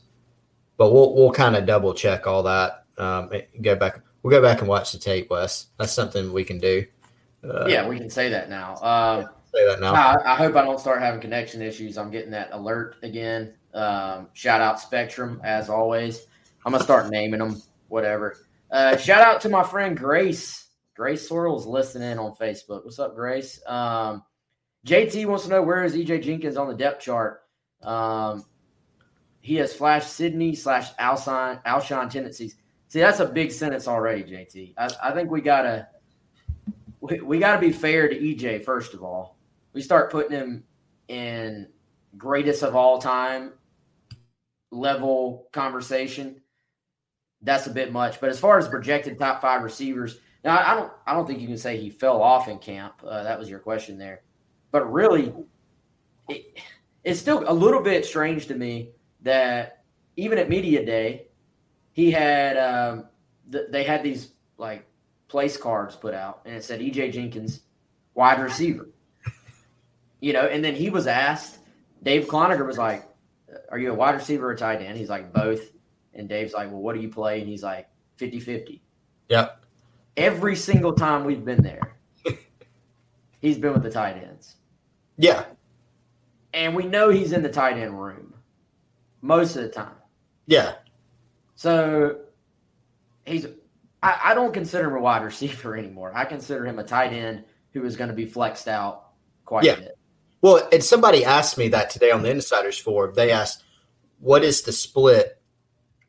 [0.76, 2.84] but we'll we'll kind of double check all that.
[2.96, 4.00] Um, go back.
[4.22, 5.66] We'll go back and watch the tape, Wes.
[5.78, 6.86] That's something we can do.
[7.44, 8.76] Uh, yeah, we can say that now.
[8.76, 9.94] Um, say that now.
[9.94, 11.98] I, I, hope I don't start having connection issues.
[11.98, 13.54] I'm getting that alert again.
[13.74, 16.26] Um, shout out Spectrum as always.
[16.64, 17.62] I'm gonna start naming them.
[17.88, 18.36] Whatever.
[18.70, 20.66] Uh, shout out to my friend Grace.
[20.94, 22.84] Grace Sorrell's listening on Facebook.
[22.84, 23.60] What's up, Grace?
[23.66, 24.24] Um,
[24.86, 27.42] JT wants to know where is EJ Jenkins on the depth chart.
[27.82, 28.44] Um,
[29.40, 32.56] he has flash Sidney slash Alshon tendencies.
[32.88, 34.74] See, that's a big sentence already, JT.
[34.76, 35.88] I, I think we gotta
[37.00, 39.37] we, we gotta be fair to EJ first of all.
[39.72, 40.64] We start putting him
[41.08, 41.68] in
[42.16, 43.52] greatest of all time
[44.70, 46.40] level conversation.
[47.42, 48.20] That's a bit much.
[48.20, 51.46] But as far as projected top five receivers, now I don't I don't think you
[51.46, 52.94] can say he fell off in camp.
[53.06, 54.22] Uh, that was your question there.
[54.70, 55.32] But really,
[56.28, 56.58] it,
[57.04, 58.90] it's still a little bit strange to me
[59.22, 59.84] that
[60.16, 61.28] even at media day,
[61.92, 63.06] he had um,
[63.50, 64.86] th- they had these like
[65.28, 67.62] place cards put out, and it said EJ Jenkins,
[68.14, 68.88] wide receiver.
[70.20, 71.58] You know, and then he was asked.
[72.02, 73.08] Dave Cloninger was like,
[73.70, 75.72] "Are you a wide receiver or a tight end?" He's like, "Both."
[76.14, 78.80] And Dave's like, "Well, what do you play?" And he's like, 50-50.
[79.28, 79.64] Yep.
[80.16, 81.96] Every single time we've been there,
[83.40, 84.56] he's been with the tight ends.
[85.16, 85.44] Yeah.
[86.52, 88.34] And we know he's in the tight end room
[89.20, 89.94] most of the time.
[90.46, 90.74] Yeah.
[91.54, 92.20] So
[93.24, 93.46] he's
[94.02, 96.12] I, I don't consider him a wide receiver anymore.
[96.14, 99.10] I consider him a tight end who is going to be flexed out
[99.44, 99.72] quite yeah.
[99.72, 99.97] a bit.
[100.40, 103.14] Well, and somebody asked me that today on the Insiders Forum.
[103.14, 103.64] They asked,
[104.20, 105.40] what is the split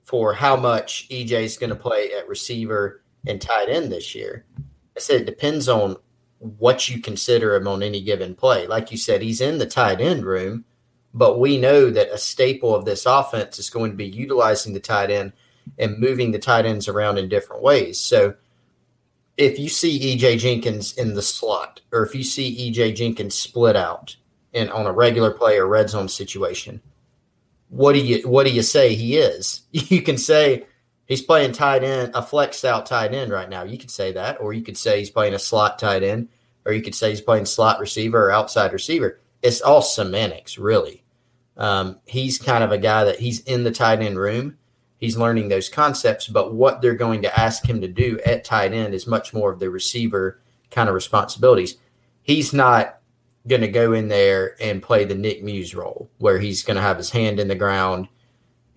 [0.04, 4.46] for how much EJ is going to play at receiver and tight end this year?
[4.96, 5.98] I said it depends on
[6.39, 8.68] what you consider him on any given play.
[8.68, 10.65] Like you said, he's in the tight end room,
[11.13, 14.80] but we know that a staple of this offense is going to be utilizing the
[14.80, 15.34] tight end
[15.78, 18.00] and moving the tight ends around in different ways.
[18.00, 18.36] So
[19.39, 23.75] if you see EJ Jenkins in the slot, or if you see EJ Jenkins split
[23.75, 24.15] out
[24.54, 26.82] in on a regular play or red zone situation,
[27.69, 29.62] what do you what do you say he is?
[29.71, 30.65] You can say
[31.10, 33.63] He's playing tight end, a flexed out tight end right now.
[33.63, 36.30] You could say that, or you could say he's playing a slot tight end,
[36.67, 39.19] or you could say he's playing slot receiver or outside receiver.
[39.41, 41.04] It's all semantics, really.
[41.58, 44.59] Um, he's kind of a guy that he's in the tight end room.
[45.00, 48.74] He's learning those concepts, but what they're going to ask him to do at tight
[48.74, 51.78] end is much more of the receiver kind of responsibilities.
[52.22, 53.00] He's not
[53.48, 56.82] going to go in there and play the Nick Muse role where he's going to
[56.82, 58.10] have his hand in the ground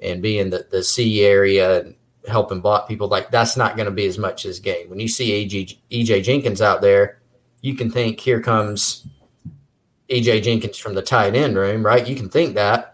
[0.01, 1.97] and be in the, the C area and
[2.29, 4.89] helping block people, like that's not going to be as much as game.
[4.89, 7.21] When you see AG, EJ Jenkins out there,
[7.61, 9.07] you can think, here comes
[10.09, 12.07] EJ Jenkins from the tight end room, right?
[12.07, 12.92] You can think that.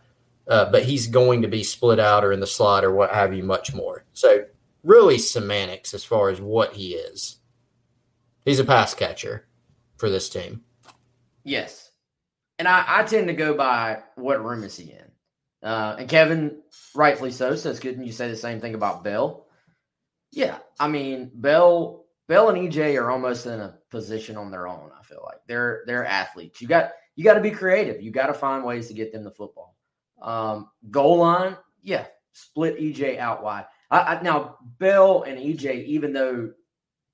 [0.48, 3.34] Uh, but he's going to be split out or in the slot or what have
[3.34, 4.04] you much more.
[4.12, 4.44] So
[4.82, 7.38] really semantics as far as what he is.
[8.44, 9.46] He's a pass catcher
[9.96, 10.62] for this team.
[11.44, 11.90] Yes.
[12.58, 15.68] And I, I tend to go by what room is he in.
[15.68, 16.62] Uh, and Kevin,
[16.94, 19.46] rightfully so, says, couldn't you say the same thing about Bell?
[20.32, 20.58] Yeah.
[20.78, 25.02] I mean, Bell Bell and EJ are almost in a position on their own, I
[25.02, 25.38] feel like.
[25.46, 26.60] They're they're athletes.
[26.60, 28.02] You got you got to be creative.
[28.02, 29.77] You got to find ways to get them the football.
[30.22, 33.66] Um, goal line, yeah, split EJ out wide.
[33.90, 36.50] I, I, now Bell and EJ, even though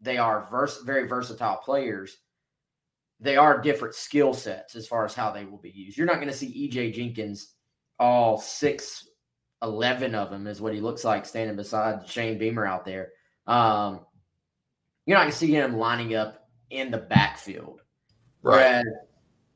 [0.01, 2.17] they are vers- very versatile players,
[3.21, 5.97] they are different skill sets as far as how they will be used.
[5.97, 7.55] You're not going to see EJ Jenkins
[7.99, 9.09] all six,
[9.63, 13.13] 11 of them is what he looks like standing beside Shane Beamer out there.
[13.47, 14.01] Um,
[15.07, 17.81] you're not going to see him lining up in the backfield.
[18.43, 18.57] Right.
[18.57, 18.85] Whereas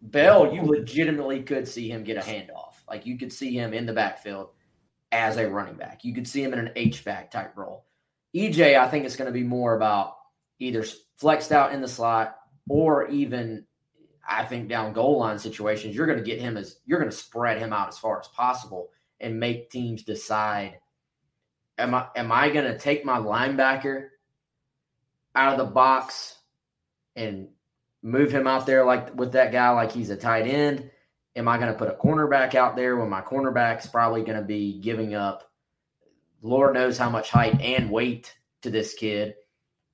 [0.00, 2.57] Bell, you legitimately could see him get a handoff.
[2.88, 4.50] Like you could see him in the backfield
[5.12, 6.04] as a running back.
[6.04, 7.84] You could see him in an H back type role.
[8.34, 10.16] EJ, I think it's going to be more about
[10.58, 10.84] either
[11.16, 12.36] flexed out in the slot
[12.68, 13.64] or even
[14.28, 17.16] I think down goal line situations, you're going to get him as you're going to
[17.16, 20.78] spread him out as far as possible and make teams decide
[21.78, 24.08] am I am I going to take my linebacker
[25.34, 26.36] out of the box
[27.16, 27.48] and
[28.02, 30.90] move him out there like with that guy like he's a tight end?
[31.38, 34.44] Am I going to put a cornerback out there when my cornerback's probably going to
[34.44, 35.48] be giving up
[36.42, 39.34] Lord knows how much height and weight to this kid?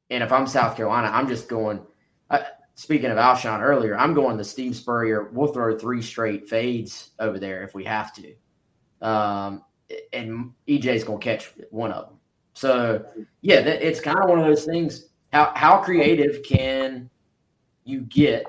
[0.09, 1.85] And if I'm South Carolina, I'm just going.
[2.30, 2.44] Uh,
[2.76, 5.30] speaking of Alshon earlier, I'm going to Steve Spurrier.
[5.33, 8.35] We'll throw three straight fades over there if we have to.
[9.07, 9.62] Um,
[10.14, 12.18] and EJ's going to catch one of them.
[12.54, 13.04] So,
[13.42, 15.11] yeah, it's kind of one of those things.
[15.30, 17.11] How, how creative can
[17.85, 18.46] you get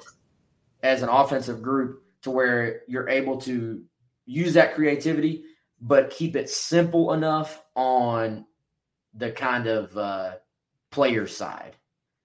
[0.82, 3.82] as an offensive group to where you're able to
[4.26, 5.46] use that creativity,
[5.82, 8.46] but keep it simple enough on
[9.16, 10.34] the kind of uh,
[10.92, 11.78] player side?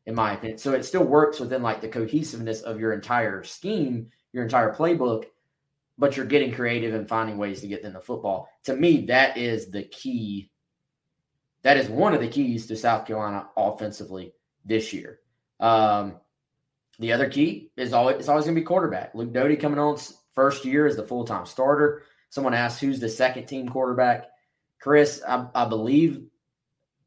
[0.07, 0.59] in my opinion.
[0.59, 5.27] So it still works within like the cohesiveness of your entire scheme, your entire playbook,
[5.99, 8.49] but you're getting creative and finding ways to get them the football.
[8.65, 10.51] To me, that is the key.
[11.63, 14.33] That is one of the keys to South Carolina offensively
[14.65, 15.21] this year.
[15.61, 16.17] Um,
[17.01, 19.15] the other key is always it's always going to be quarterback.
[19.15, 19.99] Luke Doty coming on
[20.35, 22.03] first year as the full time starter.
[22.29, 24.27] Someone asked who's the second team quarterback.
[24.81, 26.23] Chris, I, I believe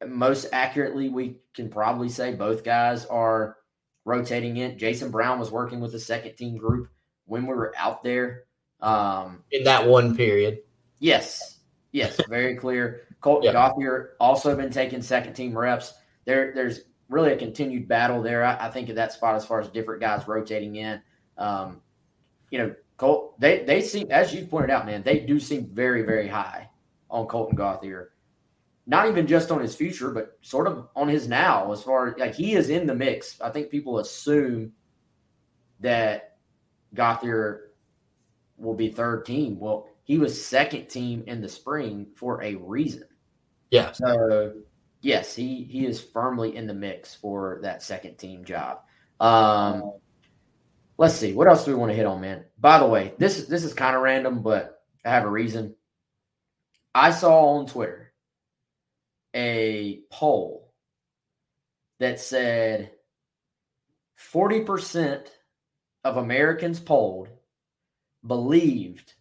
[0.06, 3.58] most accurately, we can probably say both guys are
[4.03, 4.77] rotating in.
[4.77, 6.89] Jason Brown was working with the second team group
[7.25, 8.43] when we were out there.
[8.82, 10.60] Um, in that one period.
[10.99, 11.60] Yes.
[11.91, 12.19] Yes.
[12.27, 13.01] Very clear.
[13.21, 13.53] Colten yeah.
[13.53, 15.93] Gauthier also been taking second team reps.
[16.25, 16.82] There, there's
[17.13, 18.43] really a continued battle there.
[18.43, 21.02] I, I, think at that spot as far as different guys rotating in.
[21.38, 21.82] Um,
[22.49, 26.04] you know, Colt, they they seem as you pointed out, man, they do seem very,
[26.04, 26.69] very high
[27.10, 28.13] on Colten Gauthier
[28.86, 32.17] not even just on his future, but sort of on his now, as far as
[32.17, 33.39] like he is in the mix.
[33.39, 34.73] I think people assume
[35.80, 36.38] that
[36.93, 37.71] Gauthier
[38.58, 39.58] will be third team.
[39.58, 43.06] Well, he was second team in the spring for a reason.
[43.71, 43.93] Yeah.
[43.93, 44.54] So
[45.03, 48.79] yes, he he is firmly in the mix for that second team job.
[49.19, 49.93] Um
[50.97, 51.33] let's see.
[51.33, 52.45] What else do we want to hit on, man?
[52.57, 55.75] By the way, this this is kind of random, but I have a reason.
[56.95, 58.13] I saw on Twitter
[59.35, 60.71] a poll
[61.99, 62.91] that said
[64.33, 65.27] 40%
[66.03, 67.29] of Americans polled
[68.25, 69.13] believed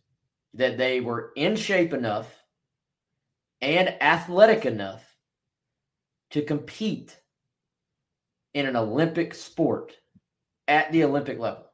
[0.55, 2.31] that they were in shape enough
[3.61, 5.12] and athletic enough
[6.33, 7.19] to compete
[8.55, 9.97] in an Olympic sport
[10.67, 11.67] at the Olympic level.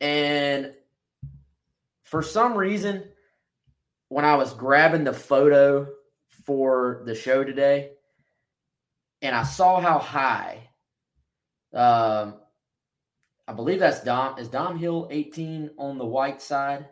[0.00, 0.72] And
[2.04, 3.04] for some reason,
[4.08, 5.88] when I was grabbing the photo
[6.44, 7.92] for the show today,
[9.22, 10.68] and I saw how high.
[11.72, 12.36] Um,
[13.46, 14.38] I believe that's Dom.
[14.38, 16.88] Is Dom Hill 18 on the white side,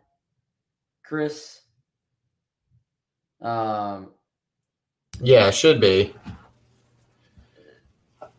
[1.04, 1.60] Chris?
[3.40, 4.10] Um,
[5.20, 6.14] yeah, should be.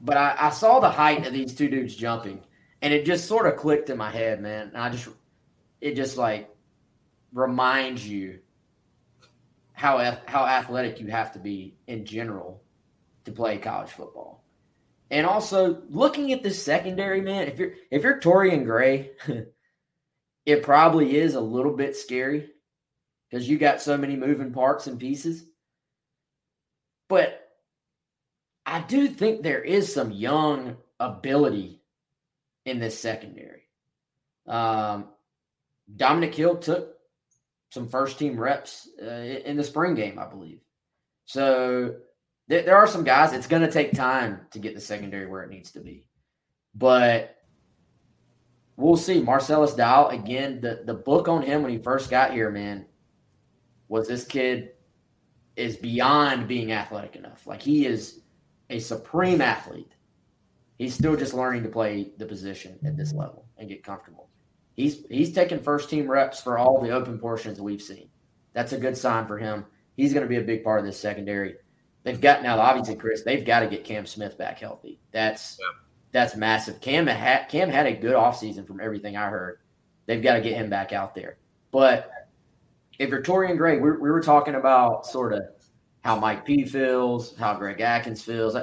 [0.02, 2.42] But I, I saw the height of these two dudes jumping,
[2.82, 4.70] and it just sort of clicked in my head, man.
[4.70, 5.10] And I just,
[5.82, 6.50] it just like
[7.34, 8.40] reminds you
[9.74, 12.62] how how athletic you have to be in general
[13.26, 14.44] to play college football.
[15.12, 19.12] And also looking at the secondary, man, if you're if you're Torian Gray,
[20.46, 22.50] it probably is a little bit scary
[23.30, 25.46] because you got so many moving parts and pieces.
[27.10, 27.50] But
[28.66, 31.82] I do think there is some young ability
[32.66, 33.64] in this secondary.
[34.48, 35.10] Um,
[35.96, 36.96] Dominic Hill took
[37.72, 40.60] some first team reps uh, in the spring game, I believe.
[41.26, 41.96] So
[42.50, 43.34] th- there are some guys.
[43.34, 46.08] It's going to take time to get the secondary where it needs to be,
[46.76, 47.38] but
[48.78, 49.22] we'll see.
[49.22, 50.62] Marcellus Dial again.
[50.62, 52.86] The the book on him when he first got here, man,
[53.88, 54.72] was this kid
[55.60, 57.46] is beyond being athletic enough.
[57.46, 58.22] Like he is
[58.70, 59.92] a supreme athlete.
[60.78, 64.30] He's still just learning to play the position at this level and get comfortable.
[64.76, 68.10] He's he's taking first team reps for all the open portions that we've seen.
[68.54, 69.66] That's a good sign for him.
[69.98, 71.56] He's going to be a big part of this secondary.
[72.04, 73.24] They've got now obviously Chris.
[73.24, 75.02] They've got to get Cam Smith back healthy.
[75.12, 75.66] That's yeah.
[76.14, 76.80] that's massive.
[76.80, 79.60] Cam had Cam had a good offseason from everything I heard.
[80.06, 81.38] They've got to get him back out there.
[81.72, 82.10] But
[83.00, 85.42] if you're Torian Gray, we, we were talking about sort of
[86.02, 88.56] how Mike P feels, how Greg Adkins feels.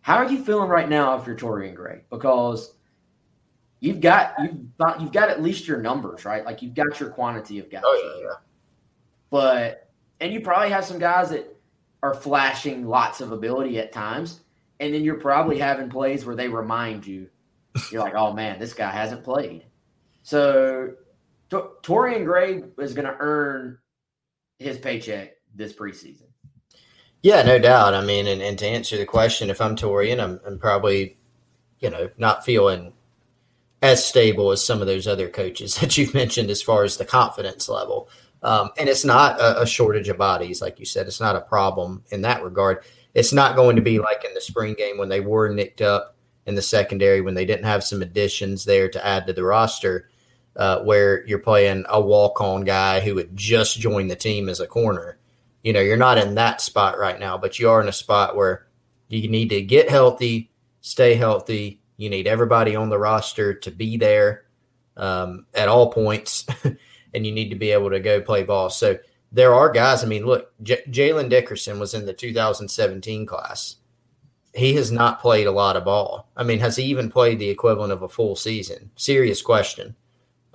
[0.00, 2.02] How are you feeling right now if you're Torian Gray?
[2.10, 2.74] Because
[3.80, 6.44] you've got you've got you've got at least your numbers, right?
[6.44, 7.82] Like you've got your quantity of guys.
[7.84, 8.34] Oh yeah, yeah.
[9.30, 11.56] But and you probably have some guys that
[12.02, 14.40] are flashing lots of ability at times,
[14.80, 17.28] and then you're probably having plays where they remind you,
[17.92, 19.64] you're like, oh man, this guy hasn't played.
[20.22, 20.94] So
[21.50, 23.78] T- Torian Gray is going to earn
[24.58, 26.26] his paycheck this preseason.
[27.22, 27.94] Yeah, no doubt.
[27.94, 31.18] I mean, and, and to answer the question, if I'm Torian, I'm, I'm probably,
[31.80, 32.92] you know, not feeling
[33.82, 37.04] as stable as some of those other coaches that you've mentioned as far as the
[37.04, 38.08] confidence level.
[38.42, 41.08] Um, and it's not a, a, shortage of bodies, like you said.
[41.08, 42.84] It's not a problem in that regard.
[43.14, 46.14] It's not going to be like in the spring game when they were nicked up
[46.46, 50.08] in the secondary, when they didn't have some additions there to add to the roster,
[50.58, 54.60] uh, where you're playing a walk on guy who had just joined the team as
[54.60, 55.18] a corner
[55.62, 58.36] you know, you're not in that spot right now, but you are in a spot
[58.36, 58.66] where
[59.08, 60.50] you need to get healthy,
[60.80, 61.80] stay healthy.
[61.96, 64.44] You need everybody on the roster to be there
[64.96, 66.46] um, at all points,
[67.14, 68.70] and you need to be able to go play ball.
[68.70, 68.98] So
[69.32, 70.04] there are guys.
[70.04, 73.76] I mean, look, J- Jaylan Dickerson was in the 2017 class.
[74.54, 76.30] He has not played a lot of ball.
[76.36, 78.90] I mean, has he even played the equivalent of a full season?
[78.96, 79.96] Serious question.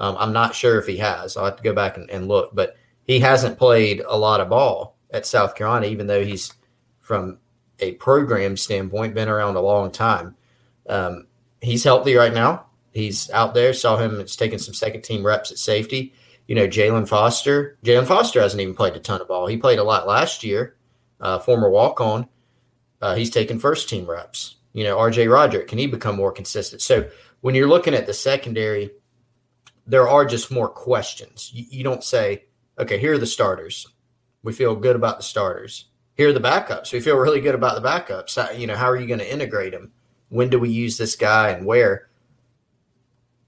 [0.04, 1.38] Um, I'm not sure if he has.
[1.38, 2.76] I'll have to go back and, and look, but
[3.06, 6.52] he hasn't played a lot of ball at South Carolina, even though he's
[7.00, 7.38] from
[7.80, 10.36] a program standpoint been around a long time.
[10.90, 11.28] Um,
[11.62, 12.66] he's healthy right now.
[12.92, 13.74] He's out there.
[13.74, 14.20] Saw him.
[14.20, 16.14] It's taking some second team reps at safety.
[16.48, 17.78] You know, Jalen Foster.
[17.86, 19.48] Jalen Foster hasn't even played a ton of ball.
[19.48, 20.76] He played a lot last year.
[21.22, 22.28] Uh, former walk on.
[23.02, 24.58] Uh, he's taking first team reps.
[24.74, 25.70] You know, RJ Roderick.
[25.70, 26.82] Can he become more consistent?
[26.82, 28.92] So when you're looking at the secondary,
[29.86, 31.52] there are just more questions.
[31.54, 32.46] You, you don't say,
[32.80, 33.88] okay, here are the starters.
[34.44, 35.86] We feel good about the starters.
[36.16, 36.94] Here are the backups.
[36.94, 38.36] We feel really good about the backups.
[38.36, 39.92] How, you know, how are you going to integrate them?
[40.30, 42.10] When do we use this guy and where?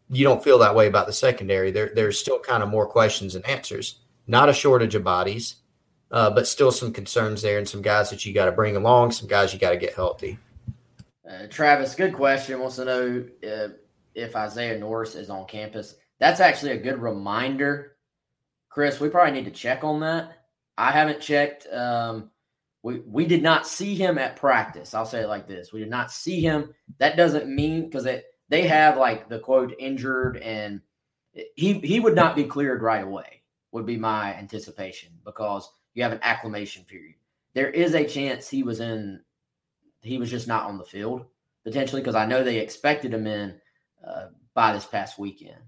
[0.10, 1.72] You don't feel that way about the secondary.
[1.72, 4.00] There, there's still kind of more questions and answers.
[4.28, 5.56] Not a shortage of bodies,
[6.12, 9.12] uh, but still some concerns there and some guys that you got to bring along,
[9.12, 10.38] some guys you got to get healthy.
[11.28, 12.60] Uh, Travis, good question.
[12.60, 13.70] Wants to know uh,
[14.14, 15.96] if Isaiah Norris is on campus.
[16.20, 17.96] That's actually a good reminder
[18.76, 20.48] Chris, we probably need to check on that.
[20.78, 21.66] I haven't checked.
[21.72, 22.30] Um,
[22.84, 24.94] we we did not see him at practice.
[24.94, 26.74] I'll say it like this: we did not see him.
[26.98, 30.82] That doesn't mean because they they have like the quote injured, and
[31.56, 33.44] he he would not be cleared right away.
[33.72, 37.16] Would be my anticipation because you have an acclimation period.
[37.54, 39.22] There is a chance he was in.
[40.02, 41.26] He was just not on the field
[41.64, 43.56] potentially because I know they expected him in
[44.06, 45.62] uh, by this past weekend.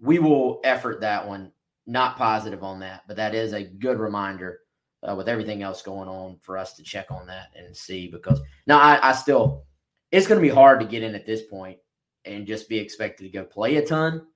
[0.00, 1.52] We will effort that one
[1.86, 4.60] not positive on that, but that is a good reminder
[5.02, 8.40] uh, with everything else going on for us to check on that and see because
[8.66, 9.64] now I, I still
[10.10, 11.78] it's going to be hard to get in at this point
[12.24, 14.26] and just be expected to go play a ton,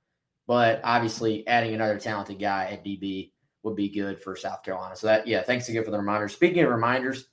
[0.46, 3.32] but obviously adding another talented guy at DB
[3.62, 4.96] would be good for South Carolina.
[4.96, 6.28] So that yeah, thanks again for the reminder.
[6.28, 7.26] Speaking of reminders,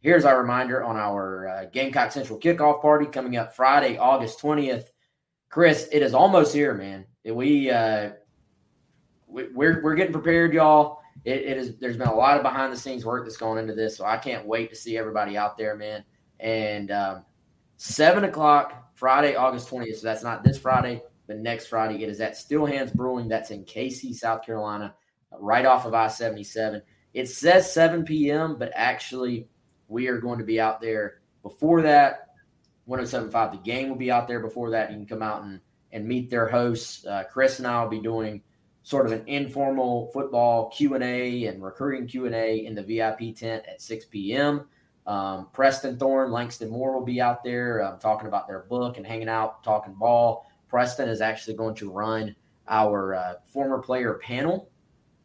[0.00, 4.90] here's our reminder on our uh, Gamecock Central kickoff party coming up Friday, August twentieth.
[5.48, 7.06] Chris, it is almost here, man.
[7.24, 8.10] We uh,
[9.26, 11.00] we're we're getting prepared, y'all.
[11.24, 11.76] It, it is.
[11.78, 14.16] There's been a lot of behind the scenes work that's gone into this, so I
[14.16, 16.04] can't wait to see everybody out there, man.
[16.40, 17.24] And um,
[17.78, 19.98] seven o'clock Friday, August twentieth.
[19.98, 22.02] So that's not this Friday, but next Friday.
[22.02, 23.28] It is at Steel Hands Brewing.
[23.28, 24.94] That's in Cayce, South Carolina,
[25.32, 26.82] right off of I seventy seven.
[27.14, 29.48] It says seven p.m., but actually
[29.88, 32.25] we are going to be out there before that.
[32.86, 35.60] 1075 the game will be out there before that you can come out and
[35.92, 38.42] and meet their hosts uh, chris and i will be doing
[38.82, 44.04] sort of an informal football Q&A and recruiting Q&A in the VIP tent at 6
[44.04, 44.68] p.m.
[45.08, 49.04] Um, Preston Thorn, Langston Moore will be out there um, talking about their book and
[49.04, 50.46] hanging out, talking ball.
[50.68, 52.36] Preston is actually going to run
[52.68, 54.70] our uh, former player panel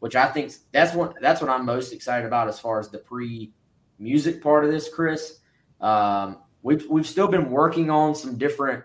[0.02, 2.98] which I think that's what that's what I'm most excited about as far as the
[2.98, 3.52] pre
[4.00, 5.38] music part of this, Chris.
[5.80, 8.84] Um, we've we've still been working on some different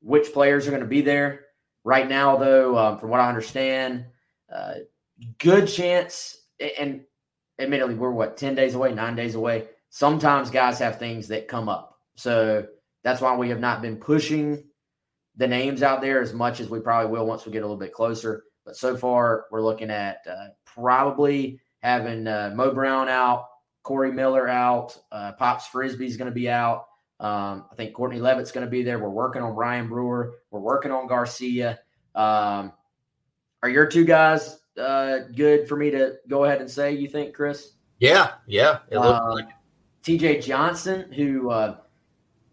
[0.00, 1.46] which players are going to be there.
[1.84, 4.06] Right now, though, um, from what I understand,
[4.52, 4.74] uh,
[5.38, 6.38] good chance.
[6.78, 7.02] And
[7.58, 9.68] admittedly, we're what ten days away, nine days away.
[9.90, 12.66] Sometimes guys have things that come up, so
[13.04, 14.64] that's why we have not been pushing
[15.36, 17.76] the names out there as much as we probably will once we get a little
[17.76, 18.44] bit closer.
[18.64, 23.46] But so far, we're looking at uh, probably having uh, Mo Brown out,
[23.82, 26.86] Corey Miller out, uh, Pops Frisbee's going to be out.
[27.18, 28.98] Um, I think Courtney Levitt's going to be there.
[28.98, 30.34] We're working on Ryan Brewer.
[30.50, 31.78] We're working on Garcia.
[32.14, 32.72] Um,
[33.62, 36.92] are your two guys uh, good for me to go ahead and say?
[36.92, 37.72] You think, Chris?
[38.00, 38.78] Yeah, yeah.
[38.92, 39.48] Uh, like
[40.02, 40.40] T.J.
[40.40, 41.76] Johnson, who uh,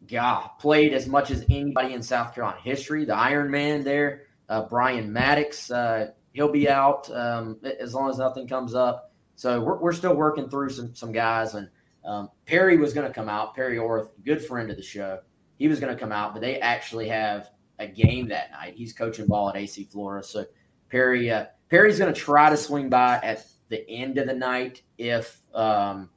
[0.08, 4.24] yeah played as much as anybody in South Carolina history, the Iron Man there.
[4.48, 9.09] Uh, Brian Maddox, uh, he'll be out um, as long as nothing comes up.
[9.40, 11.70] So we're, we're still working through some some guys, and
[12.04, 13.56] um, Perry was going to come out.
[13.56, 15.20] Perry Orth, good friend of the show,
[15.58, 18.74] he was going to come out, but they actually have a game that night.
[18.76, 20.44] He's coaching ball at AC Flora, so
[20.90, 24.82] Perry uh, Perry's going to try to swing by at the end of the night
[24.98, 26.10] if um,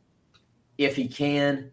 [0.77, 1.71] if he can.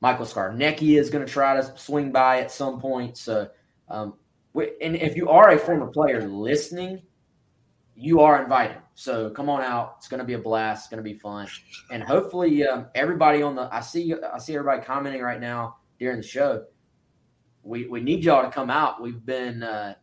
[0.00, 3.16] Michael Scarnecchia is going to try to swing by at some point.
[3.16, 3.48] So
[3.88, 4.14] um,
[4.56, 7.00] and if you are a former player listening,
[8.00, 8.78] you are invited.
[8.94, 9.96] So come on out.
[9.98, 10.84] It's going to be a blast.
[10.84, 11.48] It's going to be fun,
[11.90, 16.16] and hopefully um, everybody on the I see I see everybody commenting right now during
[16.16, 16.64] the show.
[17.62, 19.02] We we need y'all to come out.
[19.02, 19.94] We've been uh,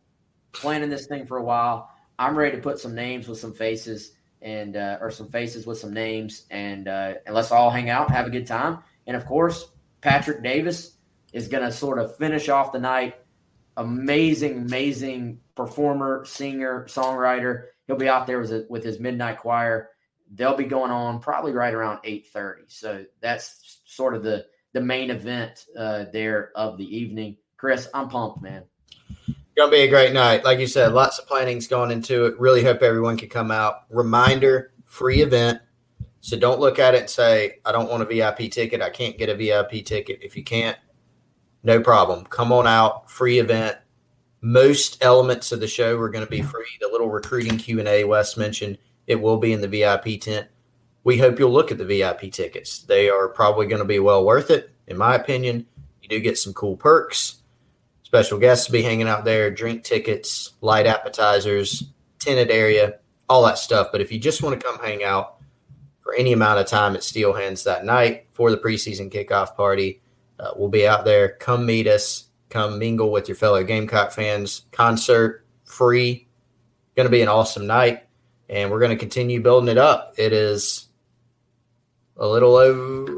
[0.52, 1.90] planning this thing for a while.
[2.18, 5.78] I'm ready to put some names with some faces and uh, or some faces with
[5.78, 8.78] some names, and uh, and let's all hang out, have a good time,
[9.08, 10.96] and of course Patrick Davis
[11.32, 13.16] is going to sort of finish off the night
[13.78, 17.66] amazing, amazing performer, singer, songwriter.
[17.88, 19.88] He'll be out there with, with his midnight choir.
[20.34, 22.64] They'll be going on probably right around eight thirty.
[22.68, 27.38] So that's sort of the the main event uh, there of the evening.
[27.56, 28.62] Chris, I'm pumped, man.
[29.56, 30.44] Gonna be a great night.
[30.44, 32.38] Like you said, lots of planning's going into it.
[32.38, 33.84] Really hope everyone can come out.
[33.88, 35.60] Reminder: free event.
[36.20, 38.82] So don't look at it and say, I don't want a VIP ticket.
[38.82, 40.18] I can't get a VIP ticket.
[40.20, 40.76] If you can't,
[41.62, 42.24] no problem.
[42.26, 43.78] Come on out, free event.
[44.40, 46.66] Most elements of the show are going to be free.
[46.80, 50.46] The little recruiting Q and A Wes mentioned it will be in the VIP tent.
[51.02, 52.80] We hope you'll look at the VIP tickets.
[52.80, 55.66] They are probably going to be well worth it, in my opinion.
[56.02, 57.38] You do get some cool perks.
[58.02, 61.84] Special guests will be hanging out there, drink tickets, light appetizers,
[62.18, 63.88] tented area, all that stuff.
[63.92, 65.36] But if you just want to come hang out
[66.00, 70.00] for any amount of time at Steel Hands that night for the preseason kickoff party,
[70.38, 71.30] uh, we'll be out there.
[71.40, 72.27] Come meet us.
[72.50, 74.62] Come mingle with your fellow Gamecock fans.
[74.72, 76.26] Concert free.
[76.96, 78.06] Going to be an awesome night,
[78.48, 80.14] and we're going to continue building it up.
[80.16, 80.88] It is
[82.16, 83.12] a little over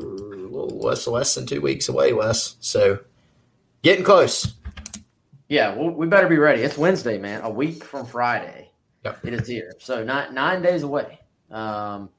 [0.50, 2.56] less less than two weeks away, Wes.
[2.60, 2.98] So
[3.82, 4.54] getting close.
[5.48, 6.62] Yeah, well, we better be ready.
[6.62, 7.40] It's Wednesday, man.
[7.42, 8.70] A week from Friday.
[9.04, 9.24] Yep.
[9.24, 9.72] It is here.
[9.78, 11.18] So not nine days away.
[11.50, 12.10] Um,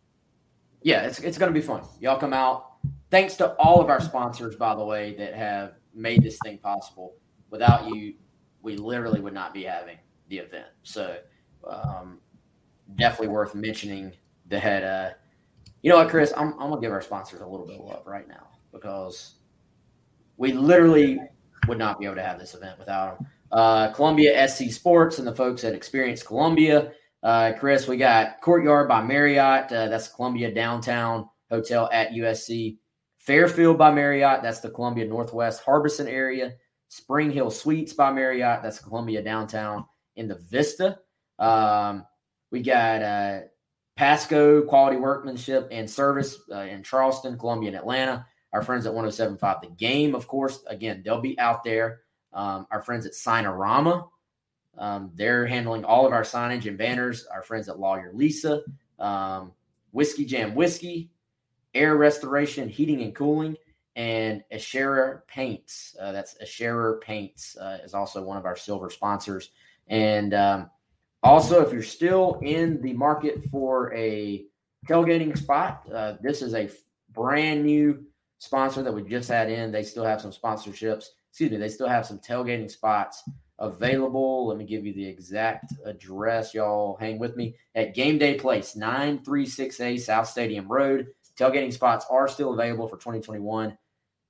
[0.82, 1.84] yeah, it's it's going to be fun.
[1.99, 2.72] Y'all come out
[3.09, 7.15] thanks to all of our sponsors, by the way, that have made this thing possible.
[7.49, 8.13] Without you,
[8.61, 9.97] we literally would not be having
[10.29, 10.67] the event.
[10.83, 11.17] So,
[11.69, 12.19] um,
[12.95, 14.13] definitely worth mentioning
[14.47, 14.83] that.
[14.83, 15.09] Uh,
[15.81, 16.31] you know what, Chris?
[16.37, 19.35] I'm, I'm gonna give our sponsors a little bit of love right now because
[20.37, 21.19] we literally
[21.67, 23.27] would not be able to have this event without them.
[23.51, 26.93] Uh, Columbia SC Sports and the folks at Experience Columbia.
[27.23, 29.71] Uh, Chris, we got Courtyard by Marriott.
[29.71, 32.77] Uh, that's Columbia downtown hotel at USC.
[33.26, 36.53] Fairfield by Marriott, that's the Columbia Northwest Harbison area.
[36.88, 40.97] Spring Hill Suites by Marriott, that's Columbia downtown in the Vista.
[41.38, 42.03] Um,
[42.51, 43.39] we got uh,
[43.95, 48.26] Pasco Quality Workmanship and Service uh, in Charleston, Columbia, and Atlanta.
[48.53, 52.01] Our friends at 1075 The Game, of course, again, they'll be out there.
[52.34, 54.07] Um, our friends at Signarama,
[54.80, 57.28] um, they're handling all of our signage and banners.
[57.32, 58.63] Our friends at Lawyer Lisa,
[58.97, 59.51] um,
[59.91, 61.11] Whiskey Jam Whiskey,
[61.74, 63.55] air restoration, heating and cooling,
[63.95, 65.95] and Ashera Paints.
[65.99, 69.51] Uh, that's Ashera Paints uh, is also one of our silver sponsors.
[69.88, 70.69] And um,
[71.24, 74.45] also, if you're still in the market for a
[74.88, 76.69] tailgating spot, uh, this is a
[77.13, 78.05] brand new
[78.39, 79.72] sponsor that we just had in.
[79.72, 81.05] They still have some sponsorships.
[81.30, 83.24] Excuse me, they still have some tailgating spots
[83.59, 84.47] available.
[84.47, 86.53] Let me give you the exact address.
[86.53, 91.07] Y'all hang with me at Game Day Place, 936A South Stadium Road.
[91.38, 93.77] Tailgating spots are still available for 2021.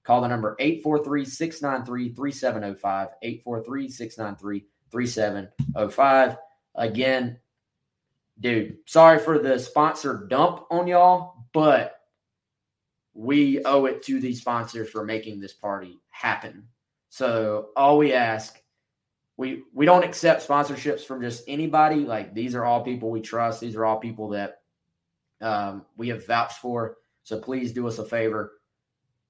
[0.03, 3.07] Call the number 843 693 3705.
[3.21, 6.37] 843 693 3705.
[6.75, 7.39] Again,
[8.39, 11.97] dude, sorry for the sponsor dump on y'all, but
[13.13, 16.67] we owe it to these sponsors for making this party happen.
[17.09, 18.57] So all we ask,
[19.37, 22.05] we we don't accept sponsorships from just anybody.
[22.05, 23.59] Like these are all people we trust.
[23.59, 24.60] These are all people that
[25.41, 26.97] um, we have vouched for.
[27.23, 28.53] So please do us a favor,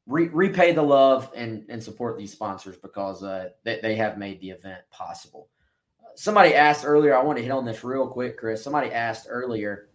[0.08, 4.42] Re- repay the love and and support these sponsors because uh, they, they have made
[4.42, 5.50] the event possible.
[6.16, 7.16] Somebody asked earlier.
[7.16, 8.64] I want to hit on this real quick, Chris.
[8.64, 9.90] Somebody asked earlier.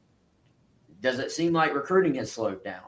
[1.01, 2.85] Does it seem like recruiting has slowed down?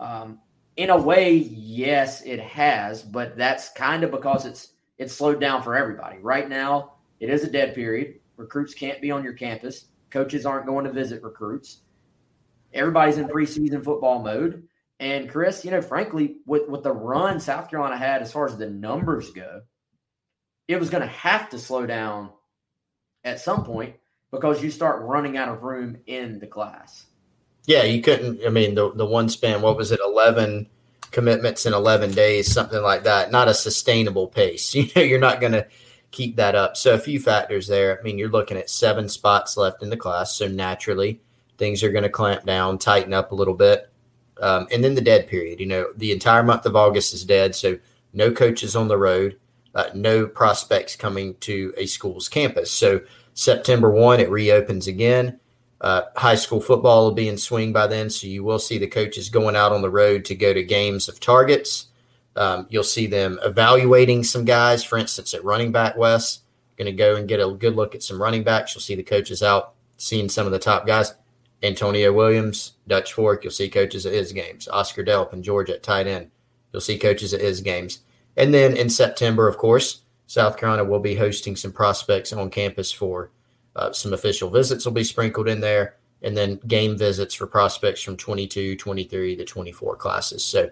[0.00, 0.40] Um,
[0.76, 5.62] in a way, yes, it has, but that's kind of because it's it's slowed down
[5.62, 6.18] for everybody.
[6.18, 8.20] Right now, it is a dead period.
[8.36, 9.86] Recruits can't be on your campus.
[10.10, 11.82] Coaches aren't going to visit recruits.
[12.74, 14.64] Everybody's in preseason football mode.
[15.00, 18.56] And Chris, you know, frankly, with, with the run South Carolina had as far as
[18.56, 19.62] the numbers go,
[20.68, 22.30] it was going to have to slow down
[23.24, 23.96] at some point
[24.30, 27.06] because you start running out of room in the class.
[27.66, 28.44] Yeah, you couldn't.
[28.44, 30.68] I mean, the the one span, what was it, eleven
[31.12, 33.30] commitments in eleven days, something like that.
[33.30, 34.74] Not a sustainable pace.
[34.74, 35.66] You know, you're not going to
[36.10, 36.76] keep that up.
[36.76, 37.98] So a few factors there.
[37.98, 41.20] I mean, you're looking at seven spots left in the class, so naturally
[41.62, 43.88] things are going to clamp down, tighten up a little bit,
[44.40, 45.60] um, and then the dead period.
[45.60, 47.78] You know, the entire month of August is dead, so
[48.12, 49.38] no coaches on the road,
[49.76, 52.68] uh, no prospects coming to a school's campus.
[52.72, 53.02] So
[53.34, 55.38] September one, it reopens again.
[55.80, 58.88] Uh, high school football will be in swing by then, so you will see the
[58.88, 61.86] coaches going out on the road to go to games of targets.
[62.34, 64.82] Um, you'll see them evaluating some guys.
[64.82, 66.40] For instance, at running back, Wes,
[66.76, 68.74] going to go and get a good look at some running backs.
[68.74, 71.14] You'll see the coaches out seeing some of the top guys.
[71.62, 74.68] Antonio Williams, Dutch Fork, you'll see coaches at his games.
[74.68, 76.30] Oscar Delp and Georgia at tight end,
[76.72, 78.00] you'll see coaches at his games.
[78.36, 82.90] And then in September, of course, South Carolina will be hosting some prospects on campus
[82.90, 83.30] for
[83.76, 88.02] uh, some official visits will be sprinkled in there, and then game visits for prospects
[88.02, 90.44] from 22, 23 to 24 classes.
[90.44, 90.70] So,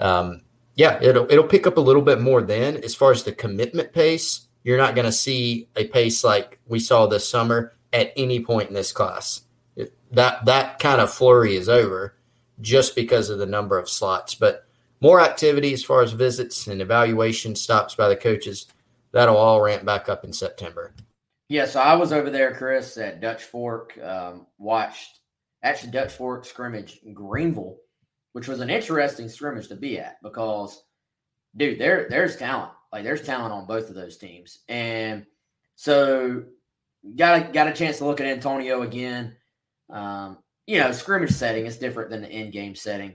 [0.00, 0.42] um,
[0.74, 2.76] yeah, it'll it'll pick up a little bit more then.
[2.78, 6.80] As far as the commitment pace, you're not going to see a pace like we
[6.80, 9.42] saw this summer at any point in this class.
[10.12, 12.16] That that kind of flurry is over
[12.60, 14.66] just because of the number of slots, but
[15.00, 18.66] more activity as far as visits and evaluation stops by the coaches.
[19.12, 20.92] That'll all ramp back up in September.
[21.48, 23.98] Yeah, so I was over there, Chris, at Dutch Fork.
[23.98, 25.18] Um, watched
[25.62, 27.78] actually Dutch Fork scrimmage Greenville,
[28.32, 30.84] which was an interesting scrimmage to be at because,
[31.56, 32.70] dude, there there's talent.
[32.92, 35.26] Like there's talent on both of those teams, and
[35.74, 36.44] so
[37.16, 39.34] got a, got a chance to look at Antonio again.
[39.92, 43.14] Um, you know, scrimmage setting is different than the in game setting,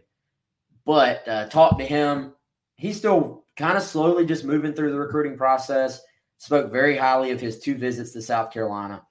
[0.85, 2.33] but uh, talk to him.
[2.75, 6.01] He's still kind of slowly just moving through the recruiting process
[6.37, 9.03] spoke very highly of his two visits to South Carolina.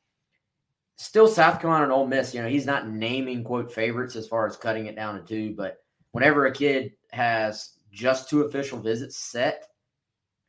[0.97, 4.47] Still, South Carolina and Ole Miss, you know, he's not naming quote favorites as far
[4.47, 5.79] as cutting it down to two, but
[6.13, 9.67] whenever a kid has just two official visits set,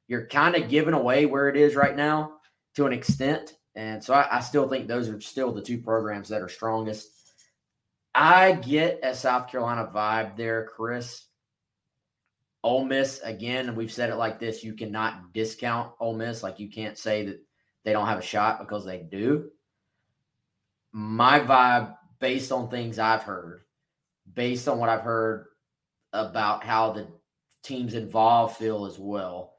[0.08, 2.34] you're kind of giving away where it is right now
[2.76, 3.56] to an extent.
[3.76, 7.10] And so I, I still think those are still the two programs that are strongest.
[8.14, 11.26] I get a South Carolina vibe there, Chris.
[12.64, 16.42] Ole Miss, again, we've said it like this you cannot discount Ole Miss.
[16.42, 17.40] Like you can't say that
[17.84, 19.50] they don't have a shot because they do.
[20.92, 23.62] My vibe, based on things I've heard,
[24.34, 25.48] based on what I've heard
[26.14, 27.08] about how the
[27.64, 29.55] teams involved feel as well,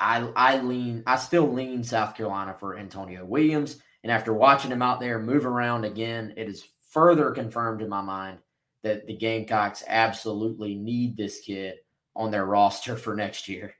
[0.00, 3.80] I I lean I still lean South Carolina for Antonio Williams.
[4.04, 8.00] And after watching him out there move around again, it is further confirmed in my
[8.00, 8.38] mind
[8.82, 11.76] that the Gamecocks absolutely need this kid
[12.14, 13.74] on their roster for next year.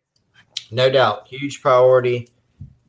[0.70, 1.28] No doubt.
[1.28, 2.28] Huge priority,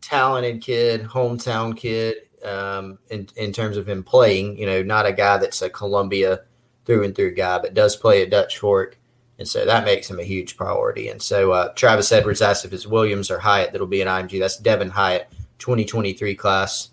[0.02, 4.58] talented kid, hometown kid, um, in, in terms of him playing.
[4.58, 6.42] You know, not a guy that's a Columbia
[6.86, 8.99] through and through guy, but does play at Dutch Fork.
[9.40, 11.08] And so that makes him a huge priority.
[11.08, 14.38] And so uh, Travis Edwards asked if it's Williams or Hyatt that'll be an IMG.
[14.38, 16.90] That's Devin Hyatt, 2023 class,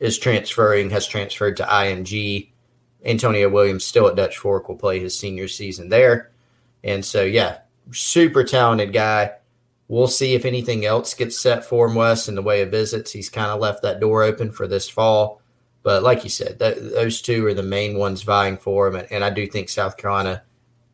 [0.00, 2.50] is transferring, has transferred to IMG.
[3.04, 6.32] Antonio Williams, still at Dutch Fork, will play his senior season there.
[6.82, 7.58] And so, yeah,
[7.92, 9.34] super talented guy.
[9.86, 13.12] We'll see if anything else gets set for him, Wes, in the way of visits.
[13.12, 15.40] He's kind of left that door open for this fall.
[15.84, 18.96] But like you said, those two are the main ones vying for him.
[18.96, 20.42] And, and, I do think South Carolina